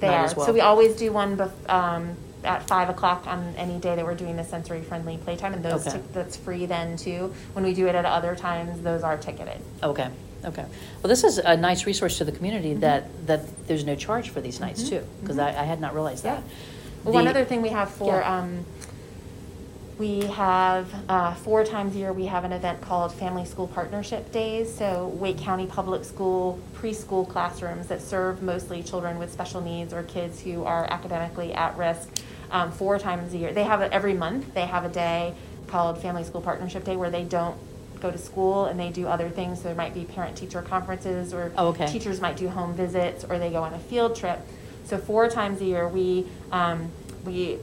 They 0.00 0.06
night 0.08 0.14
are. 0.20 0.24
as 0.24 0.36
well? 0.36 0.46
So 0.46 0.52
we 0.52 0.60
always 0.60 0.96
do 0.96 1.12
one 1.12 1.36
bef- 1.36 1.68
um, 1.68 2.16
at 2.44 2.66
five 2.68 2.88
o'clock 2.88 3.26
on 3.26 3.54
any 3.56 3.78
day 3.78 3.96
that 3.96 4.04
we're 4.04 4.14
doing 4.14 4.36
the 4.36 4.44
sensory 4.44 4.80
friendly 4.82 5.16
playtime, 5.18 5.54
and 5.54 5.64
those 5.64 5.86
Okay. 5.86 5.96
tic- 5.98 6.12
that's 6.12 6.36
free 6.36 6.66
then 6.66 6.96
too. 6.96 7.32
When 7.52 7.64
we 7.64 7.74
do 7.74 7.86
it 7.88 7.94
at 7.94 8.04
other 8.04 8.36
times, 8.36 8.80
those 8.82 9.02
are 9.02 9.16
ticketed. 9.16 9.60
Okay, 9.82 10.08
okay. 10.44 10.64
Well, 11.02 11.08
this 11.08 11.24
is 11.24 11.38
a 11.38 11.56
nice 11.56 11.84
resource 11.84 12.18
to 12.18 12.24
the 12.24 12.32
community 12.32 12.74
Mhm. 12.76 12.80
that, 12.80 13.26
that 13.26 13.66
there's 13.66 13.84
no 13.84 13.96
charge 13.96 14.30
for 14.30 14.40
these 14.40 14.60
nights 14.60 14.84
Mhm, 14.84 14.88
too, 14.88 15.04
because 15.20 15.36
mhm. 15.36 15.44
I, 15.44 15.48
I 15.62 15.64
had 15.64 15.80
not 15.80 15.94
realized 15.94 16.24
Yeah. 16.24 16.36
that. 16.36 16.42
Well, 17.04 17.14
one 17.14 17.26
other 17.28 17.44
thing 17.44 17.60
we 17.62 17.70
have 17.70 17.90
for 17.90 18.14
Yeah. 18.20 18.38
um, 18.38 18.64
we 19.98 20.20
have 20.26 20.88
uh, 21.08 21.34
four 21.34 21.64
times 21.64 21.94
a 21.96 21.98
year 21.98 22.12
we 22.12 22.26
have 22.26 22.44
an 22.44 22.52
event 22.52 22.80
called 22.80 23.12
Family 23.12 23.44
School 23.44 23.66
Partnership 23.66 24.30
Days. 24.30 24.72
So 24.72 25.08
Wake 25.08 25.38
County 25.38 25.66
Public 25.66 26.04
School 26.04 26.60
preschool 26.74 27.28
classrooms 27.28 27.88
that 27.88 28.00
serve 28.00 28.40
mostly 28.40 28.82
children 28.82 29.18
with 29.18 29.32
special 29.32 29.60
needs 29.60 29.92
or 29.92 30.04
kids 30.04 30.40
who 30.40 30.64
are 30.64 30.84
academically 30.90 31.52
at 31.52 31.76
risk. 31.76 32.08
Um, 32.52 32.70
four 32.70 32.98
times 32.98 33.34
a 33.34 33.38
year, 33.38 33.52
they 33.52 33.64
have 33.64 33.80
it 33.82 33.92
every 33.92 34.14
month. 34.14 34.54
They 34.54 34.66
have 34.66 34.84
a 34.84 34.88
day 34.88 35.34
called 35.66 36.00
Family 36.00 36.22
School 36.24 36.40
Partnership 36.40 36.84
Day 36.84 36.96
where 36.96 37.10
they 37.10 37.24
don't 37.24 37.58
go 38.00 38.10
to 38.12 38.18
school 38.18 38.66
and 38.66 38.78
they 38.78 38.90
do 38.90 39.08
other 39.08 39.28
things. 39.28 39.58
So 39.58 39.64
there 39.64 39.74
might 39.74 39.92
be 39.94 40.04
parent-teacher 40.04 40.62
conferences 40.62 41.34
or 41.34 41.52
Oh, 41.58 41.68
okay. 41.68 41.88
teachers 41.88 42.20
might 42.20 42.36
do 42.36 42.48
home 42.48 42.72
visits 42.74 43.24
or 43.24 43.40
they 43.40 43.50
go 43.50 43.64
on 43.64 43.74
a 43.74 43.78
field 43.80 44.14
trip. 44.14 44.38
So 44.84 44.96
four 44.96 45.28
times 45.28 45.60
a 45.60 45.64
year, 45.64 45.88
we, 45.88 46.26
um, 46.52 46.90
we 47.26 47.58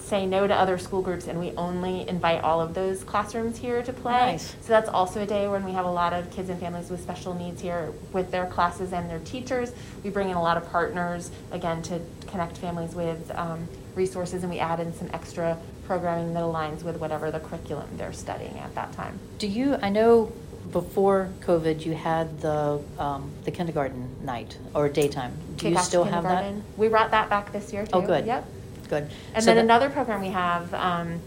say 0.00 0.26
no 0.26 0.46
to 0.46 0.54
other 0.54 0.78
school 0.78 1.02
groups 1.02 1.26
and 1.26 1.38
we 1.38 1.52
only 1.52 2.08
invite 2.08 2.42
all 2.42 2.60
of 2.60 2.74
those 2.74 3.04
classrooms 3.04 3.58
here 3.58 3.82
to 3.82 3.92
play. 3.92 4.32
Nice. 4.32 4.50
So 4.60 4.68
that's 4.68 4.88
also 4.88 5.22
a 5.22 5.26
day 5.26 5.48
when 5.48 5.64
we 5.64 5.72
have 5.72 5.84
a 5.84 5.90
lot 5.90 6.12
of 6.12 6.30
kids 6.30 6.48
and 6.48 6.58
families 6.58 6.90
with 6.90 7.02
special 7.02 7.34
needs 7.34 7.60
here 7.60 7.92
with 8.12 8.30
their 8.30 8.46
classes 8.46 8.92
and 8.92 9.08
their 9.08 9.20
teachers. 9.20 9.72
We 10.02 10.10
bring 10.10 10.28
in 10.28 10.36
a 10.36 10.42
lot 10.42 10.56
of 10.56 10.68
partners, 10.70 11.30
again, 11.52 11.82
to 11.82 12.00
connect 12.26 12.58
families 12.58 12.94
with 12.94 13.30
um, 13.34 13.68
resources 13.94 14.42
and 14.42 14.52
we 14.52 14.58
add 14.58 14.80
in 14.80 14.94
some 14.94 15.08
extra 15.12 15.58
programming 15.86 16.34
that 16.34 16.42
aligns 16.42 16.82
with 16.82 16.96
whatever 16.98 17.30
the 17.30 17.40
curriculum 17.40 17.88
they're 17.96 18.12
studying 18.12 18.58
at 18.58 18.74
that 18.74 18.92
time. 18.92 19.18
Do 19.38 19.46
you, 19.46 19.76
I 19.82 19.88
know 19.88 20.32
before 20.72 21.30
COVID, 21.40 21.84
you 21.84 21.94
had 21.94 22.40
the, 22.40 22.80
um, 22.98 23.30
the 23.44 23.50
kindergarten 23.50 24.08
night 24.24 24.56
or 24.74 24.88
daytime. 24.88 25.32
Do 25.56 25.68
you 25.68 25.78
still 25.78 26.04
have 26.04 26.22
that? 26.24 26.54
We 26.76 26.88
brought 26.88 27.10
that 27.10 27.28
back 27.28 27.52
this 27.52 27.72
year 27.72 27.84
too. 27.84 27.90
Oh, 27.94 28.00
good. 28.00 28.26
Yep. 28.26 28.46
Good. 28.90 29.08
And 29.34 29.42
So 29.44 29.54
then 29.54 29.64
another 29.64 29.88
program 29.88 30.20
we 30.20 30.28
have 30.30 30.74
um, 30.74 31.20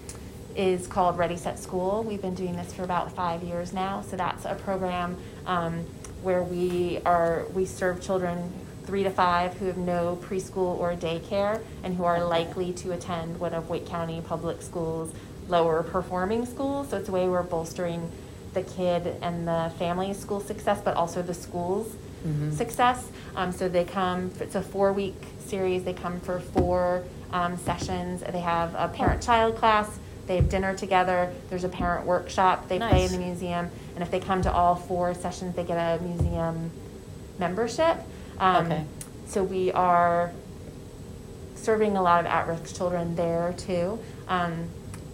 is 0.55 0.85
called 0.85 1.17
Ready 1.17 1.37
Set 1.37 1.57
School. 1.57 2.03
We've 2.03 2.21
been 2.21 2.35
doing 2.35 2.57
this 2.57 2.73
for 2.73 2.83
about 2.83 3.13
five 3.13 3.41
years 3.41 3.71
now. 3.71 4.01
So 4.01 4.17
that's 4.17 4.43
a 4.43 4.53
program 4.55 5.17
um, 5.47 5.85
where 6.23 6.43
we 6.43 6.99
are 7.05 7.45
we 7.53 7.65
serve 7.65 8.01
children 8.01 8.51
three 8.85 9.03
to 9.03 9.09
five 9.09 9.53
who 9.53 9.65
have 9.67 9.77
no 9.77 10.19
preschool 10.23 10.77
or 10.77 10.93
daycare 10.93 11.61
and 11.83 11.95
who 11.95 12.03
are 12.03 12.21
likely 12.25 12.73
to 12.73 12.91
attend 12.91 13.39
one 13.39 13.53
of 13.53 13.69
Wake 13.69 13.87
County 13.87 14.19
Public 14.19 14.61
Schools 14.61 15.13
lower 15.47 15.83
performing 15.83 16.45
schools. 16.45 16.89
So 16.89 16.97
it's 16.97 17.07
a 17.07 17.13
way 17.13 17.29
we're 17.29 17.43
bolstering 17.43 18.11
the 18.53 18.63
kid 18.63 19.15
and 19.21 19.47
the 19.47 19.71
family's 19.79 20.19
school 20.19 20.41
success, 20.41 20.81
but 20.83 20.95
also 20.97 21.21
the 21.21 21.33
school's 21.33 21.95
Mhm. 22.27 22.53
success. 22.53 23.05
Um, 23.35 23.51
so 23.51 23.67
they 23.67 23.83
come, 23.85 24.31
it's 24.39 24.55
a 24.55 24.61
four 24.61 24.93
week 24.93 25.15
series, 25.45 25.83
they 25.83 25.93
come 25.93 26.19
for 26.21 26.39
four 26.39 27.03
um, 27.33 27.57
sessions. 27.57 28.23
They 28.31 28.39
have 28.39 28.73
a 28.75 28.87
parent 28.87 29.21
child 29.21 29.57
class, 29.57 29.89
they 30.27 30.37
have 30.37 30.47
dinner 30.47 30.73
together, 30.75 31.33
there's 31.49 31.65
a 31.65 31.69
parent 31.69 32.05
workshop, 32.05 32.69
they 32.69 32.77
play 32.77 33.03
in 33.03 33.09
Nice. 33.09 33.11
the 33.11 33.17
museum. 33.17 33.69
And 33.95 34.03
if 34.03 34.09
they 34.11 34.19
come 34.21 34.41
to 34.43 34.51
all 34.51 34.75
four 34.75 35.13
sessions, 35.13 35.55
they 35.55 35.63
get 35.65 35.75
a 35.77 36.01
museum 36.01 36.71
membership. 37.39 37.97
Um, 38.39 38.65
Okay. 38.67 38.85
So 39.25 39.43
we 39.43 39.71
are 39.71 40.31
serving 41.55 41.97
a 41.97 42.01
lot 42.01 42.19
of 42.19 42.25
at-risk 42.27 42.75
children 42.75 43.15
there 43.15 43.53
too. 43.57 43.99
Um, 44.27 44.69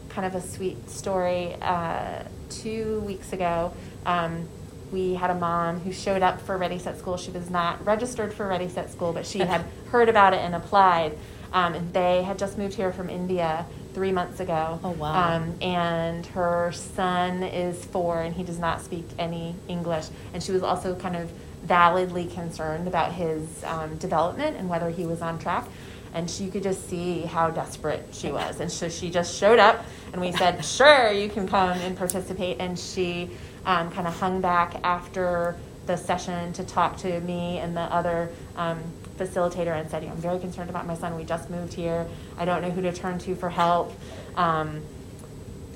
kind 0.10 0.25
of 0.25 0.36
a 0.36 0.41
sweet 0.45 0.89
story. 0.89 1.55
Uh, 1.62 2.23
two 2.49 2.99
weeks 3.01 3.32
ago, 3.34 3.71
um, 4.05 4.47
we 4.91 5.13
had 5.13 5.29
a 5.29 5.36
mom 5.36 5.79
who 5.82 5.93
showed 5.93 6.23
up 6.23 6.41
for 6.41 6.58
Ready 6.58 6.79
Set 6.79 6.97
School. 6.97 7.15
She 7.17 7.29
was 7.32 7.49
not 7.49 7.86
registered 7.86 8.34
for 8.34 8.47
Ready 8.47 8.67
Set 8.67 8.89
School, 8.91 9.13
but 9.13 9.25
she 9.25 9.39
had 9.39 9.63
heard 9.91 10.10
about 10.10 10.34
it 10.34 10.39
and 10.39 10.55
applied. 10.55 11.15
Um, 11.51 11.73
and 11.73 11.93
they 11.93 12.23
had 12.23 12.38
just 12.38 12.57
moved 12.57 12.75
here 12.75 12.91
from 12.91 13.09
India 13.09 13.65
three 13.93 14.12
months 14.12 14.39
ago. 14.39 14.79
Oh, 14.83 14.91
wow. 14.91 15.35
Um, 15.35 15.55
and 15.62 16.25
her 16.27 16.71
son 16.71 17.43
is 17.43 17.83
four 17.85 18.21
and 18.21 18.35
he 18.35 18.43
does 18.43 18.59
not 18.59 18.81
speak 18.81 19.05
any 19.17 19.55
English. 19.67 20.05
And 20.33 20.43
she 20.43 20.51
was 20.51 20.63
also 20.63 20.95
kind 20.95 21.15
of 21.15 21.31
validly 21.63 22.25
concerned 22.25 22.88
about 22.88 23.13
his 23.13 23.63
um, 23.63 23.97
development 23.97 24.57
and 24.57 24.69
whether 24.69 24.89
he 24.89 25.05
was 25.05 25.21
on 25.21 25.39
track. 25.39 25.67
And 26.13 26.29
she 26.29 26.49
could 26.49 26.63
just 26.63 26.89
see 26.89 27.21
how 27.21 27.51
desperate 27.51 28.07
she 28.12 28.31
was. 28.31 28.59
And 28.59 28.71
so 28.71 28.89
she 28.89 29.12
just 29.12 29.38
showed 29.38 29.59
up, 29.59 29.85
and 30.12 30.19
we 30.19 30.31
said, 30.31 30.65
Sure, 30.65 31.12
you 31.12 31.29
can 31.29 31.47
come 31.47 31.77
and 31.77 31.95
participate. 31.95 32.57
And 32.59 32.79
she 32.79 33.29
um, 33.63 33.91
kind 33.91 34.07
of 34.07 34.19
hung 34.19 34.41
back 34.41 34.79
after 34.83 35.55
the 35.85 35.95
session 35.95 36.51
to 36.53 36.63
talk 36.63 36.97
to 36.97 37.19
me 37.21 37.59
and 37.59 37.77
the 37.77 37.81
other 37.81 38.29
um, 38.55 38.79
facilitator 39.19 39.79
and 39.79 39.89
said, 39.89 40.03
I'm 40.03 40.15
very 40.17 40.39
concerned 40.39 40.69
about 40.69 40.88
my 40.88 40.95
son. 40.95 41.15
We 41.15 41.23
just 41.23 41.49
moved 41.49 41.73
here. 41.73 42.08
I 42.38 42.45
don't 42.45 42.62
know 42.62 42.71
who 42.71 42.82
to 42.82 42.93
turn 42.93 43.19
to 43.19 43.36
for 43.36 43.49
help. 43.49 43.93
Um, 44.36 44.82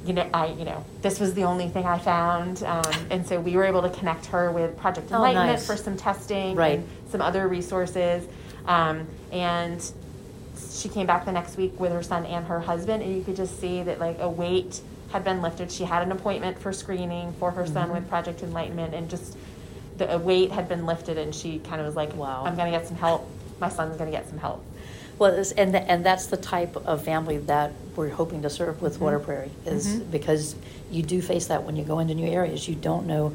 you 0.06 0.14
know, 0.14 0.30
I, 0.34 0.48
you 0.48 0.66
know, 0.66 0.84
this 1.02 1.20
was 1.20 1.34
the 1.34 1.44
only 1.44 1.70
thing 1.70 1.86
I 1.86 1.98
found, 1.98 2.62
um, 2.64 2.84
and 3.10 3.26
so 3.26 3.40
we 3.40 3.56
were 3.56 3.64
able 3.64 3.82
to 3.84 3.90
connect 3.90 4.26
her 4.28 4.52
with 4.52 4.76
Project 4.78 5.08
Oh, 5.12 5.16
Enlightenment 5.16 5.60
nice. 5.60 5.66
for 5.66 5.78
some 5.78 5.96
testing 5.96 6.56
Right. 6.56 6.80
and 6.80 6.88
some 7.10 7.22
other 7.22 7.48
resources, 7.48 8.28
um, 8.66 9.08
and 9.32 9.82
she 10.74 10.90
came 10.90 11.08
back 11.08 11.24
the 11.24 11.32
next 11.32 11.56
week 11.56 11.80
with 11.80 11.94
her 11.94 12.04
son 12.04 12.26
and 12.26 12.46
her 12.48 12.60
husband, 12.60 13.02
and 13.02 13.16
you 13.16 13.24
could 13.24 13.38
just 13.38 13.62
see 13.62 13.82
that 13.84 13.98
like 14.00 14.18
a 14.20 14.28
weight 14.28 14.82
had 15.14 15.24
been 15.24 15.42
lifted. 15.42 15.72
She 15.72 15.86
had 15.86 16.02
an 16.04 16.12
appointment 16.12 16.60
for 16.60 16.74
screening 16.74 17.32
for 17.40 17.52
her 17.52 17.66
son 17.66 17.86
Mm-hmm. 17.88 17.94
with 17.96 18.10
Project 18.10 18.44
Enlightenment, 18.44 18.94
and 18.94 19.10
just 19.10 19.38
the 19.98 20.18
weight 20.18 20.52
had 20.52 20.68
been 20.70 20.86
lifted, 20.86 21.18
and 21.18 21.34
she 21.34 21.60
kind 21.60 21.80
of 21.82 21.88
was 21.88 21.96
like, 21.96 22.16
Wow. 22.16 22.44
I'm 22.46 22.56
going 22.56 22.72
to 22.72 22.78
get 22.78 22.88
some 22.88 22.98
help. 22.98 23.28
My 23.60 23.70
son's 23.70 23.98
going 23.98 24.12
to 24.12 24.18
get 24.18 24.28
some 24.30 24.38
help." 24.40 24.64
Well, 25.20 25.34
and, 25.58 25.74
tha- 25.74 25.90
and 25.90 26.04
that's 26.04 26.26
the 26.26 26.38
type 26.38 26.76
of 26.76 27.04
family 27.04 27.38
that 27.38 27.72
we're 27.96 28.10
hoping 28.10 28.42
to 28.42 28.50
serve 28.50 28.82
with 28.82 29.00
Water 29.00 29.20
Prairie, 29.20 29.52
is 29.66 29.88
Mhm. 29.88 30.12
because 30.12 30.56
you 30.92 31.04
do 31.04 31.22
face 31.22 31.48
that 31.48 31.64
when 31.64 31.76
you 31.76 31.84
go 31.84 32.00
into 32.00 32.16
new 32.16 32.28
areas. 32.28 32.68
You 32.68 32.74
don't 32.76 33.06
know 33.06 33.34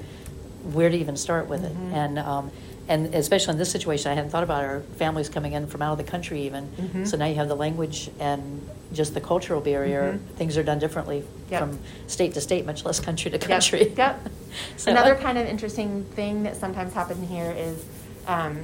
where 0.72 0.88
to 0.90 0.96
even 0.96 1.16
start 1.16 1.48
with 1.48 1.64
it. 1.64 1.72
Mhm. 1.76 1.92
And, 1.92 2.18
um, 2.18 2.50
and 2.88 3.14
especially 3.14 3.52
in 3.52 3.58
this 3.58 3.70
situation, 3.70 4.10
I 4.10 4.14
hadn't 4.14 4.30
thought 4.30 4.42
about 4.42 4.64
our 4.64 4.80
families 4.96 5.28
coming 5.28 5.52
in 5.52 5.66
from 5.66 5.82
out 5.82 5.92
of 5.92 5.98
the 5.98 6.10
country 6.10 6.42
even. 6.42 6.68
Mhm. 6.78 7.06
So 7.06 7.16
now 7.16 7.26
you 7.26 7.34
have 7.34 7.48
the 7.48 7.54
language 7.56 8.10
and 8.18 8.66
just 8.94 9.12
the 9.12 9.20
cultural 9.20 9.60
barrier. 9.60 10.14
Mhm. 10.18 10.36
Things 10.36 10.56
are 10.56 10.62
done 10.62 10.78
differently 10.78 11.22
Yep. 11.50 11.60
from 11.60 11.78
state 12.06 12.32
to 12.34 12.40
state, 12.40 12.64
much 12.64 12.86
less 12.86 12.98
country 12.98 13.30
to 13.30 13.38
country. 13.38 13.92
Yep. 13.96 14.28
So, 14.78 14.90
Another 14.90 15.14
kind 15.14 15.36
of 15.36 15.46
interesting 15.46 16.04
thing 16.16 16.42
that 16.44 16.56
sometimes 16.56 16.94
happens 16.94 17.28
here 17.28 17.52
is 17.56 17.84
um, 18.26 18.58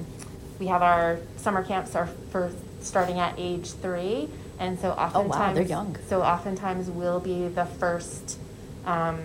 we 0.59 0.67
have 0.69 0.83
our 0.83 1.19
summer 1.37 1.63
camps 1.63 1.95
are 1.95 2.09
for 2.31 2.51
starting 2.81 3.19
at 3.21 3.35
age 3.39 3.71
three, 3.73 4.29
and 4.59 4.79
so 4.81 4.93
Oh, 4.93 4.97
wow, 4.97 5.07
oftentimes 5.07 5.55
they're 5.57 5.67
young. 5.67 5.97
So 6.09 6.23
oftentimes 6.23 6.91
we'll 6.91 7.21
be 7.21 7.49
the 7.49 7.67
first 7.67 8.39
um, 8.87 9.19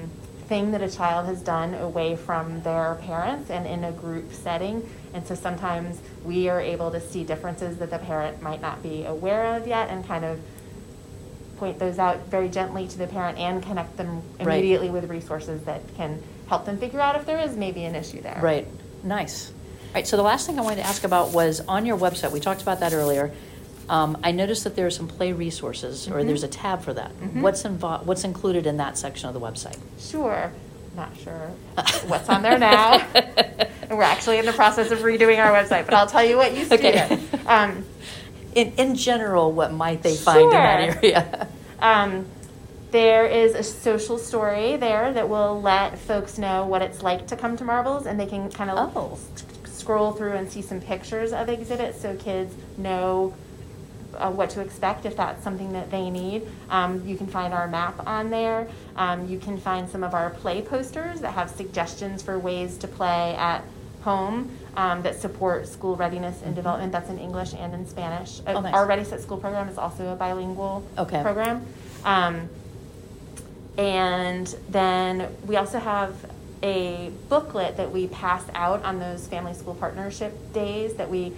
thing 0.50 0.72
that 0.72 0.82
a 0.82 0.90
child 0.90 1.28
has 1.28 1.42
done 1.42 1.76
away 1.76 2.16
from 2.16 2.62
their 2.64 2.96
parents 3.04 3.52
and 3.52 3.68
in 3.68 3.84
a 3.84 3.92
group 3.92 4.34
setting. 4.34 4.88
And 5.14 5.26
so 5.26 5.36
sometimes 5.36 6.02
we 6.26 6.50
are 6.50 6.60
able 6.60 6.90
to 6.92 7.00
see 7.00 7.24
differences 7.24 7.78
that 7.78 7.92
the 7.92 8.00
parent 8.00 8.42
might 8.42 8.60
not 8.60 8.82
be 8.82 9.06
aware 9.06 9.56
of 9.56 9.68
yet, 9.68 9.90
and 9.90 10.06
kind 10.06 10.26
of 10.26 10.40
point 11.58 11.78
those 11.78 12.00
out 12.00 12.26
very 12.28 12.50
gently 12.50 12.88
to 12.88 12.98
the 12.98 13.06
parent 13.06 13.38
and 13.38 13.62
connect 13.62 13.96
them 13.98 14.24
Right. 14.40 14.58
immediately 14.58 14.90
with 14.90 15.08
resources 15.10 15.62
that 15.66 15.82
can 15.96 16.22
help 16.48 16.66
them 16.66 16.78
figure 16.78 17.00
out 17.00 17.16
if 17.16 17.26
there 17.26 17.40
is 17.40 17.56
maybe 17.56 17.84
an 17.86 17.96
issue 17.96 18.22
there. 18.22 18.40
Right, 18.42 18.66
nice. 19.04 19.52
All 19.52 19.96
right, 19.96 20.08
so 20.08 20.18
the 20.18 20.24
last 20.24 20.48
thing 20.48 20.58
I 20.58 20.62
wanted 20.64 20.78
to 20.78 20.88
ask 20.88 21.04
about 21.04 21.32
was 21.32 21.60
on 21.62 21.86
your 21.86 21.98
website, 21.98 22.32
we 22.32 22.40
talked 22.40 22.62
about 22.62 22.80
that 22.80 22.94
earlier. 22.94 23.32
Um, 23.90 24.18
I 24.24 24.32
noticed 24.32 24.64
that 24.66 24.76
there 24.76 24.86
are 24.86 24.92
some 24.92 25.08
play 25.08 25.34
resources, 25.34 26.08
or 26.08 26.20
Mhm. 26.22 26.28
there's 26.28 26.44
a 26.44 26.48
tab 26.48 26.84
for 26.84 26.94
that. 26.94 27.12
Mhm. 27.20 27.42
What's 27.42 27.66
involved, 27.66 28.06
what's 28.06 28.24
included 28.24 28.68
in 28.68 28.78
that 28.78 28.98
section 28.98 29.28
of 29.28 29.34
the 29.34 29.40
website? 29.42 29.78
Sure. 30.00 30.52
Not 30.96 31.10
sure 31.24 31.52
what's 32.08 32.30
on 32.30 32.42
there 32.44 32.58
now. 32.60 33.02
and 33.16 33.90
we're 33.90 34.04
actually 34.04 34.38
in 34.38 34.46
the 34.46 34.54
process 34.54 34.92
of 34.92 35.00
redoing 35.00 35.44
our 35.44 35.52
website, 35.52 35.86
but 35.86 35.94
I'll 35.96 36.08
tell 36.08 36.24
you 36.24 36.38
what 36.38 36.56
used 36.56 36.70
to 36.72 36.78
be 36.78 36.88
Okay. 36.88 37.08
there. 37.08 37.20
Um, 37.48 37.84
In, 38.56 38.74
in 38.78 38.96
general, 38.96 39.52
what 39.52 39.72
might 39.74 40.02
they 40.04 40.16
find 40.16 40.42
in 40.42 40.50
that 40.50 40.98
area? 41.04 41.48
Um, 41.82 42.26
there 42.92 43.26
is 43.28 43.54
a 43.54 43.62
social 43.64 44.18
story 44.18 44.76
there 44.76 45.14
that 45.14 45.30
will 45.30 45.62
let 45.62 45.98
folks 46.00 46.38
know 46.40 46.66
what 46.66 46.82
it's 46.82 47.02
like 47.04 47.28
to 47.28 47.36
come 47.36 47.56
to 47.58 47.64
Marbles, 47.64 48.06
and 48.08 48.20
they 48.20 48.26
can 48.26 48.50
kind 48.50 48.72
of 48.72 48.92
Oh. 48.98 49.18
scroll 49.72 50.12
through 50.14 50.34
and 50.34 50.52
see 50.52 50.62
some 50.64 50.82
pictures 50.82 51.32
of 51.32 51.48
exhibits 51.48 52.02
so 52.02 52.16
kids 52.16 52.54
know 52.78 53.34
uh, 54.20 54.30
what 54.32 54.50
to 54.52 54.62
expect 54.62 55.06
if 55.06 55.16
that's 55.16 55.44
something 55.44 55.72
that 55.74 55.90
they 55.92 56.10
need. 56.10 56.48
Um, 56.70 57.06
you 57.08 57.16
can 57.18 57.28
find 57.28 57.54
our 57.54 57.68
map 57.68 58.06
on 58.06 58.30
there. 58.30 58.68
Um, 58.96 59.28
you 59.28 59.40
can 59.40 59.58
find 59.58 59.90
some 59.90 60.04
of 60.04 60.14
our 60.14 60.30
play 60.30 60.62
posters 60.62 61.22
that 61.22 61.32
have 61.34 61.50
suggestions 61.50 62.22
for 62.22 62.38
ways 62.38 62.78
to 62.80 62.88
play 62.88 63.36
at 63.36 63.64
home 64.04 64.50
um, 64.78 65.02
that 65.02 65.20
support 65.20 65.68
school 65.68 65.96
readiness 65.96 66.42
and 66.44 66.56
development. 66.56 66.92
That's 66.92 67.10
in 67.10 67.20
English 67.20 67.54
and 67.54 67.74
in 67.74 67.86
Spanish. 67.88 68.40
Uh, 68.42 68.54
Oh, 68.56 68.62
nice. 68.62 68.74
Our 68.74 68.86
Ready 68.86 69.04
Set 69.04 69.22
School 69.22 69.38
program 69.38 69.68
is 69.70 69.78
also 69.78 70.12
a 70.14 70.16
bilingual 70.16 70.84
Okay. 70.98 71.22
program. 71.22 71.66
Um, 72.06 72.50
and 73.78 74.48
then 74.70 75.30
we 75.46 75.56
also 75.56 75.80
have 75.80 76.14
a 76.62 77.12
booklet 77.30 77.78
that 77.78 77.92
we 77.92 78.08
pass 78.08 78.44
out 78.54 78.84
on 78.84 79.00
those 79.00 79.28
family 79.28 79.54
school 79.54 79.76
partnership 79.76 80.34
days 80.54 80.96
that 80.96 81.10
we 81.10 81.32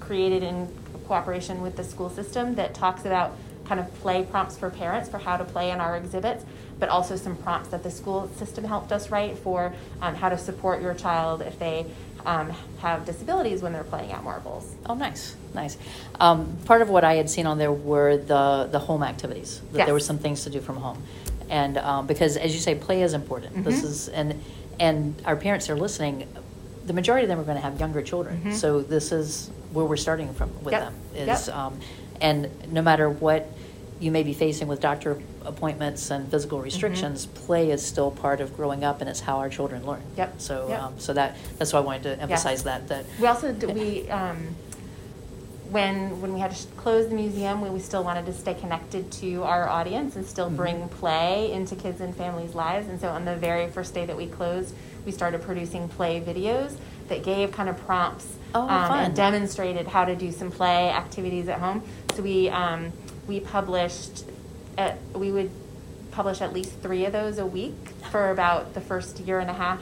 created 0.00 0.42
in 0.42 0.66
cooperation 1.06 1.62
with 1.62 1.76
the 1.76 1.84
school 1.84 2.10
system 2.10 2.54
that 2.56 2.74
talks 2.74 3.04
about 3.04 3.36
kind 3.66 3.78
of 3.80 3.92
play 4.00 4.24
prompts 4.24 4.56
for 4.58 4.70
parents 4.70 5.08
for 5.08 5.18
how 5.18 5.36
to 5.36 5.44
play 5.44 5.70
in 5.70 5.80
our 5.80 5.96
exhibits, 5.96 6.44
but 6.80 6.88
also 6.88 7.14
some 7.16 7.36
prompts 7.36 7.68
that 7.68 7.82
the 7.82 7.90
school 7.90 8.28
system 8.36 8.64
helped 8.64 8.90
us 8.92 9.10
write 9.10 9.38
for 9.38 9.72
um, 10.00 10.14
how 10.16 10.28
to 10.28 10.36
support 10.36 10.82
your 10.82 10.94
child 10.94 11.40
if 11.42 11.58
they 11.58 11.86
um, 12.26 12.50
have 12.78 13.04
disabilities 13.04 13.62
when 13.62 13.72
they're 13.72 13.84
playing 13.84 14.10
at 14.12 14.22
marbles. 14.24 14.74
Oh, 14.86 14.94
nice, 14.94 15.36
nice. 15.54 15.76
Um, 16.20 16.56
part 16.64 16.82
of 16.82 16.88
what 16.90 17.04
I 17.04 17.14
had 17.14 17.30
seen 17.30 17.46
on 17.46 17.58
there 17.58 17.72
were 17.72 18.16
the, 18.16 18.68
the 18.70 18.78
home 18.80 19.02
activities, 19.02 19.60
that 19.72 19.84
there 19.86 19.94
were 19.94 20.00
some 20.00 20.18
things 20.18 20.42
to 20.44 20.50
do 20.50 20.60
from 20.60 20.76
home. 20.76 21.02
And 21.48 21.78
um, 21.78 22.06
because, 22.06 22.36
as 22.36 22.54
you 22.54 22.60
say, 22.60 22.74
play 22.74 23.02
is 23.02 23.12
important. 23.14 23.64
This 23.64 23.80
Mhm. 23.82 23.84
is, 23.84 24.08
and, 24.08 24.42
and 24.80 25.20
our 25.24 25.36
parents 25.36 25.68
are 25.70 25.76
listening, 25.76 26.26
the 26.86 26.92
majority 26.92 27.24
of 27.24 27.28
them 27.28 27.38
are 27.38 27.44
going 27.44 27.56
to 27.58 27.62
have 27.62 27.78
younger 27.78 28.02
children. 28.02 28.40
Mhm. 28.46 28.54
So 28.54 28.80
this 28.80 29.12
is 29.12 29.50
where 29.72 29.84
we're 29.84 29.96
starting 29.96 30.32
from 30.34 30.50
with 30.62 30.72
Yep, 30.72 30.82
them. 30.82 30.94
yep. 31.14 31.28
Is, 31.38 31.48
um, 31.48 31.78
and 32.20 32.48
no 32.72 32.82
matter 32.82 33.08
what 33.08 33.48
you 34.00 34.10
may 34.10 34.22
be 34.22 34.34
facing 34.34 34.68
with 34.68 34.80
doctor 34.80 35.18
appointments 35.44 36.10
and 36.10 36.28
physical 36.30 36.58
Mm-hmm. 36.58 36.64
restrictions, 36.64 37.26
play 37.26 37.70
is 37.70 37.84
still 37.84 38.10
part 38.10 38.40
of 38.40 38.56
growing 38.56 38.84
up, 38.84 39.00
and 39.00 39.08
it's 39.08 39.20
how 39.20 39.38
our 39.38 39.48
children 39.48 39.84
learn. 39.86 40.02
Yep, 40.16 40.34
So, 40.38 40.68
yep. 40.68 40.82
um, 40.82 40.94
so 40.98 41.12
that 41.14 41.36
that's 41.58 41.72
why 41.72 41.78
I 41.78 41.82
wanted 41.82 42.02
to 42.04 42.20
emphasize 42.20 42.64
that. 42.64 42.88
That 42.88 43.04
We 43.20 43.26
also, 43.26 43.52
d- 43.52 43.66
we, 43.66 44.10
um, 44.10 44.54
when, 45.70 46.20
when 46.20 46.34
we 46.34 46.40
had 46.40 46.50
to 46.50 46.56
sh- 46.56 46.66
close 46.76 47.08
the 47.08 47.14
museum, 47.14 47.60
we, 47.62 47.70
we 47.70 47.80
still 47.80 48.04
wanted 48.04 48.26
to 48.26 48.32
stay 48.34 48.54
connected 48.54 49.10
to 49.12 49.42
our 49.44 49.68
audience 49.68 50.16
and 50.16 50.26
still 50.26 50.50
Mhm. 50.50 50.56
bring 50.56 50.88
play 50.88 51.50
into 51.52 51.74
kids 51.76 52.00
and 52.00 52.14
families' 52.14 52.54
lives. 52.54 52.88
And 52.88 53.00
so 53.00 53.08
on 53.08 53.24
the 53.24 53.36
very 53.36 53.68
first 53.68 53.94
day 53.94 54.04
that 54.04 54.16
we 54.16 54.26
closed, 54.26 54.74
we 55.06 55.12
started 55.12 55.42
producing 55.42 55.88
play 55.88 56.20
videos 56.20 56.72
that 57.08 57.22
gave 57.24 57.52
kind 57.52 57.68
of 57.68 57.78
prompts 57.86 58.26
Oh, 58.54 58.62
um, 58.62 58.92
and 58.92 59.16
demonstrated 59.16 59.86
how 59.88 60.04
to 60.04 60.14
do 60.14 60.30
some 60.32 60.50
play 60.50 60.90
activities 60.90 61.48
at 61.48 61.58
home. 61.58 61.82
So 62.14 62.22
we, 62.22 62.48
um, 62.50 62.92
we 63.26 63.40
published, 63.40 64.24
at, 64.76 64.98
we 65.14 65.32
would 65.32 65.50
publish 66.10 66.40
at 66.42 66.52
least 66.52 66.72
three 66.82 67.06
of 67.06 67.12
those 67.12 67.38
a 67.38 67.46
week 67.46 67.74
for 68.10 68.30
about 68.30 68.74
the 68.74 68.80
first 68.80 69.20
year 69.20 69.40
and 69.40 69.48
a 69.48 69.54
half 69.54 69.80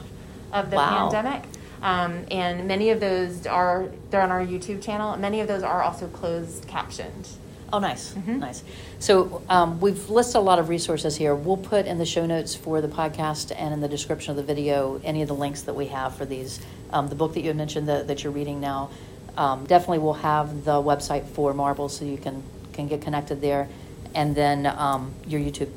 of 0.53 0.71
the 0.71 0.77
Wow. 0.77 1.11
pandemic. 1.11 1.45
Um, 1.83 2.27
and 2.31 2.69
many 2.69 2.91
of 2.91 3.01
those 3.01 3.47
are 3.47 3.87
they're 4.11 4.21
on 4.21 4.31
our 4.31 4.45
YouTube 4.45 4.83
channel. 4.83 5.17
Many 5.17 5.41
of 5.41 5.49
those 5.49 5.63
are 5.63 5.83
also 5.83 6.07
closed 6.09 6.67
captioned. 6.69 7.29
Oh, 7.73 7.79
nice, 7.79 8.13
Mhm. 8.15 8.39
nice. 8.41 8.63
So 8.99 9.43
um, 9.49 9.81
we've 9.81 10.11
listed 10.11 10.37
a 10.37 10.41
lot 10.41 10.59
of 10.59 10.69
resources 10.69 11.17
here. 11.17 11.35
We'll 11.35 11.57
put 11.57 11.87
in 11.87 11.99
the 11.99 12.05
show 12.07 12.27
notes 12.27 12.55
for 12.55 12.81
the 12.81 12.89
podcast 12.89 13.53
and 13.57 13.73
in 13.73 13.81
the 13.81 13.89
description 13.89 14.33
of 14.33 14.37
the 14.37 14.43
video 14.43 15.01
any 15.05 15.23
of 15.23 15.29
the 15.29 15.35
links 15.35 15.63
that 15.63 15.75
we 15.75 15.87
have 15.87 16.15
for 16.17 16.25
these. 16.25 16.59
Um, 16.93 17.09
the 17.09 17.15
book 17.15 17.35
that 17.35 17.41
you 17.41 17.47
had 17.49 17.57
mentioned 17.57 17.89
that, 17.89 18.09
that 18.09 18.25
you're 18.25 18.33
reading 18.33 18.61
now, 18.61 18.91
um, 19.37 19.65
definitely 19.67 20.01
will 20.01 20.15
have 20.15 20.65
the 20.65 20.83
website 20.83 21.25
for 21.27 21.55
Marble, 21.55 21.89
so 21.89 22.05
you 22.05 22.19
can 22.19 22.43
can 22.73 22.89
get 22.89 23.01
connected 23.03 23.41
there, 23.41 23.69
and 24.15 24.35
then 24.35 24.67
um, 24.67 25.13
your 25.27 25.41
YouTube 25.41 25.69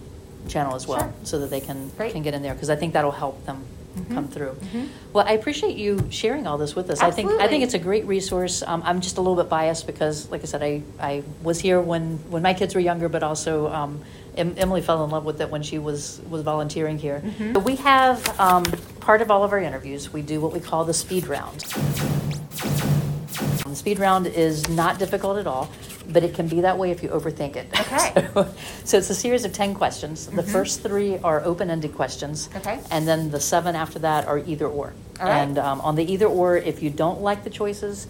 channel 0.47 0.75
as 0.75 0.87
well, 0.87 0.99
Sure. 0.99 1.13
so 1.23 1.39
that 1.39 1.49
they 1.49 1.59
can 1.61 1.89
Great. 1.97 2.13
can 2.13 2.23
get 2.23 2.33
in 2.33 2.41
there 2.41 2.53
because 2.53 2.69
I 2.69 2.75
think 2.75 2.93
that'll 2.93 3.11
help 3.11 3.45
them 3.45 3.63
Mhm. 3.97 4.13
come 4.13 4.27
through. 4.27 4.55
Mhm. 4.73 4.87
Well, 5.13 5.25
I 5.27 5.33
appreciate 5.33 5.77
you 5.77 6.07
sharing 6.09 6.47
all 6.47 6.57
this 6.57 6.75
with 6.75 6.89
us. 6.89 6.99
I 7.01 7.11
think 7.11 7.29
I 7.39 7.47
think 7.47 7.63
it's 7.63 7.73
a 7.75 7.79
great 7.79 8.05
resource. 8.07 8.63
Um, 8.65 8.81
I'm 8.85 9.01
just 9.01 9.17
a 9.17 9.21
little 9.21 9.35
bit 9.35 9.49
biased 9.49 9.85
because, 9.85 10.29
like 10.31 10.41
I 10.41 10.45
said, 10.45 10.63
I, 10.63 10.81
I 10.99 11.23
was 11.43 11.59
here 11.59 11.79
when, 11.79 12.17
when 12.29 12.41
my 12.41 12.53
kids 12.55 12.73
were 12.73 12.81
younger, 12.81 13.07
but 13.09 13.21
also 13.23 13.67
um, 13.71 14.01
em- 14.35 14.55
Emily 14.57 14.81
fell 14.81 15.03
in 15.03 15.11
love 15.11 15.25
with 15.25 15.39
it 15.41 15.49
when 15.51 15.61
she 15.61 15.77
was 15.79 16.19
was 16.29 16.41
volunteering 16.41 16.97
here. 16.97 17.21
Mhm. 17.23 17.53
But 17.53 17.63
we 17.63 17.75
have 17.77 18.39
um, 18.39 18.63
part 18.99 19.21
of 19.21 19.29
all 19.29 19.43
of 19.43 19.51
our 19.51 19.59
interviews. 19.59 20.11
We 20.11 20.21
do 20.23 20.41
what 20.41 20.53
we 20.53 20.59
call 20.59 20.85
the 20.85 20.93
speed 20.93 21.27
round. 21.27 21.59
The 23.65 23.75
speed 23.75 23.99
round 23.99 24.27
is 24.27 24.67
not 24.69 24.99
difficult 24.99 25.37
at 25.37 25.47
all, 25.47 25.69
but 26.09 26.23
it 26.23 26.33
can 26.33 26.47
be 26.47 26.61
that 26.61 26.77
way 26.77 26.91
if 26.91 27.01
you 27.03 27.09
overthink 27.09 27.55
it. 27.55 27.67
Okay. 27.79 28.27
so, 28.33 28.53
so 28.83 28.97
it's 28.97 29.09
a 29.09 29.15
series 29.15 29.45
of 29.45 29.53
10 29.53 29.73
questions. 29.75 30.27
The 30.27 30.41
Mhm. 30.41 30.51
first 30.51 30.81
three 30.81 31.17
are 31.19 31.41
open 31.43 31.69
ended 31.69 31.95
questions. 31.95 32.49
Okay. 32.55 32.79
And 32.91 33.07
then 33.07 33.31
the 33.31 33.39
seven 33.39 33.75
after 33.75 33.99
that 33.99 34.27
are 34.27 34.39
either 34.39 34.67
or. 34.67 34.93
All 35.19 35.25
right. 35.27 35.37
And 35.41 35.57
um, 35.57 35.81
on 35.81 35.95
the 35.95 36.11
either 36.11 36.25
or, 36.27 36.57
if 36.57 36.81
you 36.83 36.89
don't 36.89 37.21
like 37.21 37.43
the 37.43 37.49
choices 37.49 38.07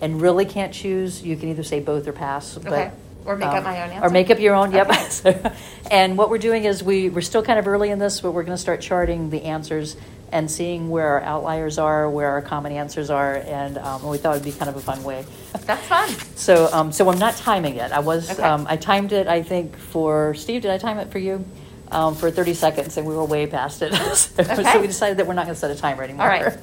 and 0.00 0.20
really 0.20 0.44
can't 0.44 0.72
choose, 0.72 1.22
you 1.22 1.36
can 1.36 1.48
either 1.50 1.62
say 1.62 1.80
both 1.80 2.06
or 2.06 2.12
pass. 2.12 2.54
But, 2.56 2.72
Okay. 2.72 2.90
Or 3.26 3.36
make 3.36 3.48
up 3.48 3.56
um, 3.58 3.64
my 3.64 3.82
own 3.82 3.90
answer. 3.90 4.06
Or 4.06 4.10
make 4.10 4.30
up 4.30 4.38
your 4.40 4.54
own, 4.54 4.72
yep. 4.72 4.88
Okay. 4.88 5.04
So- 5.10 5.52
and 5.90 6.16
what 6.16 6.30
we're 6.30 6.38
doing 6.38 6.64
is 6.64 6.82
we, 6.82 7.10
we're 7.10 7.20
still 7.20 7.42
kind 7.42 7.58
of 7.58 7.68
early 7.68 7.90
in 7.90 7.98
this, 7.98 8.20
but 8.20 8.32
we're 8.32 8.44
going 8.44 8.56
to 8.56 8.60
start 8.62 8.80
charting 8.80 9.28
the 9.28 9.42
answers 9.44 9.96
and 10.32 10.50
seeing 10.50 10.90
where 10.90 11.06
our 11.14 11.20
outliers 11.22 11.78
are, 11.78 12.08
where 12.08 12.30
our 12.30 12.42
common 12.42 12.72
answers 12.72 13.10
are, 13.10 13.34
and 13.36 13.78
um, 13.78 14.06
we 14.06 14.16
thought 14.18 14.36
it'd 14.36 14.44
be 14.44 14.52
kind 14.52 14.68
of 14.68 14.76
a 14.76 14.80
fun 14.80 15.02
way. 15.02 15.24
That's 15.66 15.86
fun. 15.86 16.08
So, 16.36 16.68
um, 16.72 16.92
so 16.92 17.08
I'm 17.10 17.18
not 17.18 17.36
timing 17.36 17.76
it. 17.76 17.90
I 17.92 17.98
was, 18.00 18.30
Okay. 18.30 18.42
um, 18.42 18.66
I 18.68 18.76
timed 18.76 19.12
it, 19.12 19.26
I 19.26 19.42
think, 19.42 19.76
for 19.76 20.34
Steve. 20.34 20.62
Did 20.62 20.70
I 20.70 20.78
time 20.78 20.98
it 20.98 21.10
for 21.10 21.18
you? 21.18 21.44
Um, 21.92 22.14
for 22.14 22.30
30 22.30 22.54
seconds, 22.54 22.96
and 22.96 23.04
we 23.04 23.16
were 23.16 23.24
way 23.24 23.48
past 23.48 23.82
it. 23.82 23.92
so, 24.14 24.42
Okay. 24.44 24.62
so 24.62 24.80
we 24.80 24.86
decided 24.86 25.16
that 25.18 25.26
we're 25.26 25.34
not 25.34 25.46
going 25.46 25.54
to 25.56 25.60
set 25.60 25.72
a 25.72 25.74
timer 25.74 26.04
anymore. 26.04 26.22
All 26.22 26.28
right. 26.28 26.46
All 26.54 26.60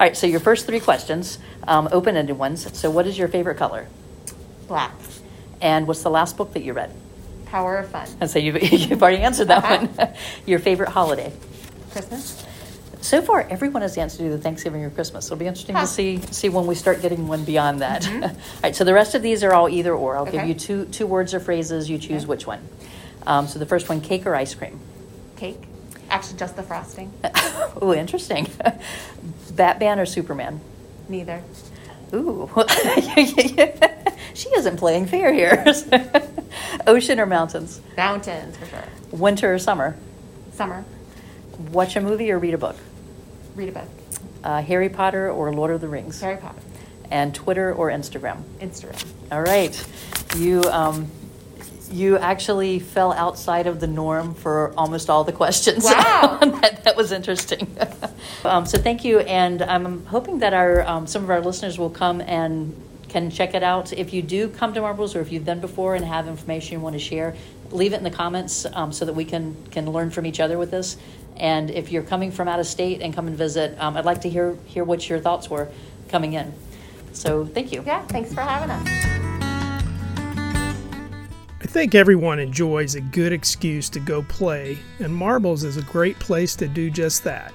right. 0.00 0.14
So 0.14 0.26
your 0.26 0.40
first 0.40 0.66
three 0.66 0.80
questions, 0.80 1.38
um, 1.66 1.88
open-ended 1.92 2.36
ones. 2.36 2.76
So, 2.78 2.90
what 2.90 3.06
is 3.06 3.16
your 3.16 3.28
favorite 3.28 3.56
color? 3.56 3.86
Black. 4.68 4.92
And 5.62 5.86
what's 5.86 6.02
the 6.02 6.10
last 6.10 6.36
book 6.36 6.52
that 6.52 6.62
you 6.62 6.74
read? 6.74 6.92
Power 7.46 7.78
of 7.78 7.88
fun. 7.88 8.06
And 8.20 8.28
so 8.30 8.38
you've, 8.38 8.62
you've 8.62 9.02
already 9.02 9.22
answered 9.22 9.48
that 9.48 9.64
Uh-huh. 9.64 9.86
one. 9.96 10.08
your 10.44 10.58
favorite 10.58 10.90
holiday? 10.90 11.32
Christmas. 11.92 12.44
So 13.06 13.22
far, 13.22 13.46
everyone 13.48 13.82
has 13.82 13.96
answered 13.96 14.26
either 14.26 14.36
Thanksgiving 14.36 14.82
or 14.82 14.90
Christmas. 14.90 15.26
It'll 15.26 15.36
be 15.36 15.46
interesting 15.46 15.76
Huh. 15.76 15.82
to 15.82 15.86
see 15.86 16.20
see 16.32 16.48
when 16.48 16.66
we 16.66 16.74
start 16.74 17.02
getting 17.02 17.28
one 17.28 17.44
beyond 17.44 17.80
that. 17.80 18.04
all 18.12 18.30
right, 18.64 18.74
so 18.74 18.82
the 18.82 18.92
rest 18.94 19.14
of 19.14 19.22
these 19.22 19.44
are 19.44 19.54
all 19.54 19.68
either 19.68 19.94
or. 19.94 20.16
I'll 20.16 20.24
give 20.24 20.34
Mm-hmm. 20.40 20.48
You 20.48 20.54
two 20.54 20.84
two 20.86 21.06
words 21.06 21.32
or 21.32 21.38
phrases. 21.38 21.88
You 21.88 21.98
choose 21.98 22.22
Okay. 22.22 22.26
which 22.26 22.48
one. 22.48 22.58
Um, 23.24 23.46
so 23.46 23.60
the 23.60 23.66
first 23.66 23.88
one, 23.88 24.00
cake 24.00 24.26
or 24.26 24.34
ice 24.34 24.56
cream. 24.56 24.80
Cake. 25.36 25.62
Actually, 26.10 26.38
just 26.38 26.56
the 26.56 26.64
frosting. 26.64 27.12
Ooh, 27.82 27.94
interesting. 27.94 28.48
Batman 29.52 30.00
or 30.00 30.06
Superman? 30.06 30.60
Neither. 31.08 31.44
Ooh, 32.12 32.50
she 34.34 34.48
isn't 34.50 34.78
playing 34.78 35.06
fair 35.06 35.32
here. 35.32 35.64
Ocean 36.88 37.20
or 37.20 37.26
mountains? 37.26 37.80
Mountains, 37.96 38.56
for 38.56 38.66
sure. 38.66 38.84
Winter 39.12 39.54
or 39.54 39.58
summer? 39.60 39.96
Summer. 40.54 40.84
Watch 41.70 41.94
a 41.94 42.00
movie 42.00 42.32
or 42.32 42.38
read 42.40 42.54
a 42.54 42.58
book? 42.58 42.74
Read 43.56 43.70
about? 43.70 43.88
Uh, 44.44 44.60
Harry 44.62 44.90
Potter 44.90 45.30
or 45.30 45.52
Lord 45.52 45.70
of 45.70 45.80
the 45.80 45.88
Rings? 45.88 46.20
Harry 46.20 46.36
Potter. 46.36 46.60
And 47.10 47.34
Twitter 47.34 47.72
or 47.72 47.88
Instagram? 47.88 48.42
Instagram. 48.60 49.02
All 49.32 49.40
right. 49.40 49.88
You 50.36 50.62
um, 50.64 51.10
you 51.90 52.18
actually 52.18 52.80
fell 52.80 53.12
outside 53.12 53.66
of 53.66 53.80
the 53.80 53.86
norm 53.86 54.34
for 54.34 54.74
almost 54.76 55.08
all 55.08 55.24
the 55.24 55.32
questions. 55.32 55.84
Wow. 55.96 56.38
that, 56.60 56.84
that 56.84 56.96
was 56.96 57.12
interesting. 57.12 57.74
um, 58.44 58.66
so 58.66 58.76
thank 58.78 59.04
you, 59.04 59.20
and 59.20 59.62
I'm 59.62 60.04
hoping 60.06 60.40
that 60.40 60.52
our 60.52 60.86
um, 60.86 61.06
some 61.06 61.22
of 61.22 61.30
our 61.30 61.40
listeners 61.40 61.78
will 61.78 61.90
come 61.90 62.20
and 62.20 62.74
can 63.08 63.30
check 63.30 63.54
it 63.54 63.62
out. 63.62 63.92
If 63.92 64.12
you 64.12 64.20
do 64.20 64.48
come 64.48 64.74
to 64.74 64.80
Marbles, 64.80 65.14
or 65.14 65.20
if 65.20 65.32
you've 65.32 65.44
been 65.44 65.60
before 65.60 65.94
and 65.94 66.04
have 66.04 66.28
information 66.28 66.74
you 66.74 66.80
want 66.80 66.94
to 66.94 66.98
share, 66.98 67.34
leave 67.70 67.92
it 67.92 67.96
in 67.96 68.04
the 68.04 68.10
comments 68.10 68.66
um, 68.72 68.92
so 68.92 69.04
that 69.04 69.14
we 69.14 69.24
can 69.24 69.56
can 69.70 69.90
learn 69.90 70.10
from 70.10 70.26
each 70.26 70.40
other 70.40 70.58
with 70.58 70.70
this. 70.70 70.96
And 71.36 71.70
if 71.70 71.92
you're 71.92 72.02
coming 72.02 72.30
from 72.30 72.48
out 72.48 72.60
of 72.60 72.66
state 72.66 73.00
and 73.02 73.14
come 73.14 73.26
and 73.26 73.36
visit, 73.36 73.78
um, 73.80 73.96
I'd 73.96 74.04
like 74.04 74.20
to 74.22 74.30
hear 74.30 74.56
hear 74.66 74.84
what 74.84 75.08
your 75.08 75.18
thoughts 75.18 75.50
were 75.50 75.68
coming 76.08 76.34
in. 76.34 76.52
So 77.12 77.46
thank 77.46 77.72
you. 77.72 77.82
Yeah, 77.86 78.02
thanks 78.06 78.32
for 78.32 78.42
having 78.42 78.70
us. 78.70 78.86
I 81.60 81.66
think 81.66 81.94
everyone 81.94 82.38
enjoys 82.38 82.94
a 82.94 83.00
good 83.00 83.32
excuse 83.32 83.88
to 83.90 84.00
go 84.00 84.22
play, 84.22 84.78
and 84.98 85.14
Marbles 85.14 85.64
is 85.64 85.76
a 85.76 85.82
great 85.82 86.18
place 86.18 86.54
to 86.56 86.68
do 86.68 86.90
just 86.90 87.24
that. 87.24 87.52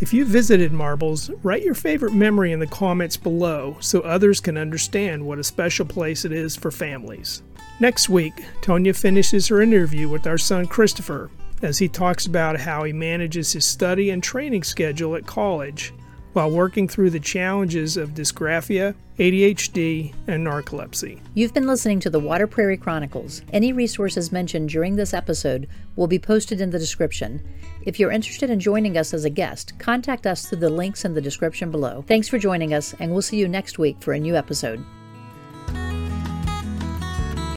If 0.00 0.14
you 0.14 0.24
visited 0.24 0.72
Marbles, 0.72 1.30
write 1.42 1.62
your 1.62 1.74
favorite 1.74 2.14
memory 2.14 2.52
in 2.52 2.58
the 2.58 2.66
comments 2.66 3.18
below 3.18 3.76
so 3.80 4.00
others 4.00 4.40
can 4.40 4.56
understand 4.56 5.24
what 5.24 5.38
a 5.38 5.44
special 5.44 5.84
place 5.84 6.24
it 6.24 6.32
is 6.32 6.56
for 6.56 6.70
families. 6.70 7.42
Next 7.80 8.08
week, 8.08 8.34
Tonya 8.62 8.96
finishes 8.96 9.48
her 9.48 9.60
interview 9.60 10.08
with 10.08 10.26
our 10.26 10.38
son 10.38 10.66
Christopher 10.66 11.30
as 11.62 11.78
he 11.78 11.88
talks 11.88 12.26
about 12.26 12.58
how 12.58 12.84
he 12.84 12.92
manages 12.92 13.52
his 13.52 13.66
study 13.66 14.10
and 14.10 14.22
training 14.22 14.62
schedule 14.62 15.16
at 15.16 15.26
college 15.26 15.92
while 16.32 16.50
working 16.50 16.86
through 16.86 17.10
the 17.10 17.20
challenges 17.20 17.96
of 17.96 18.10
dysgraphia, 18.10 18.94
ADHD, 19.18 20.14
and 20.28 20.46
narcolepsy. 20.46 21.20
You've 21.34 21.54
been 21.54 21.66
listening 21.66 22.00
to 22.00 22.10
the 22.10 22.20
Water 22.20 22.46
Prairie 22.46 22.76
Chronicles. 22.76 23.42
Any 23.52 23.72
resources 23.72 24.30
mentioned 24.30 24.68
during 24.68 24.96
this 24.96 25.12
episode 25.12 25.68
will 25.96 26.06
be 26.06 26.18
posted 26.18 26.60
in 26.60 26.70
the 26.70 26.78
description. 26.78 27.42
If 27.82 27.98
you're 27.98 28.12
interested 28.12 28.50
in 28.50 28.60
joining 28.60 28.96
us 28.96 29.12
as 29.12 29.24
a 29.24 29.30
guest, 29.30 29.78
contact 29.78 30.26
us 30.26 30.46
through 30.46 30.58
the 30.58 30.70
links 30.70 31.04
in 31.04 31.14
the 31.14 31.20
description 31.20 31.70
below. 31.70 32.04
Thanks 32.06 32.28
for 32.28 32.38
joining 32.38 32.74
us, 32.74 32.94
and 33.00 33.10
we'll 33.10 33.22
see 33.22 33.38
you 33.38 33.48
next 33.48 33.78
week 33.78 33.96
for 34.00 34.12
a 34.12 34.20
new 34.20 34.36
episode. 34.36 34.84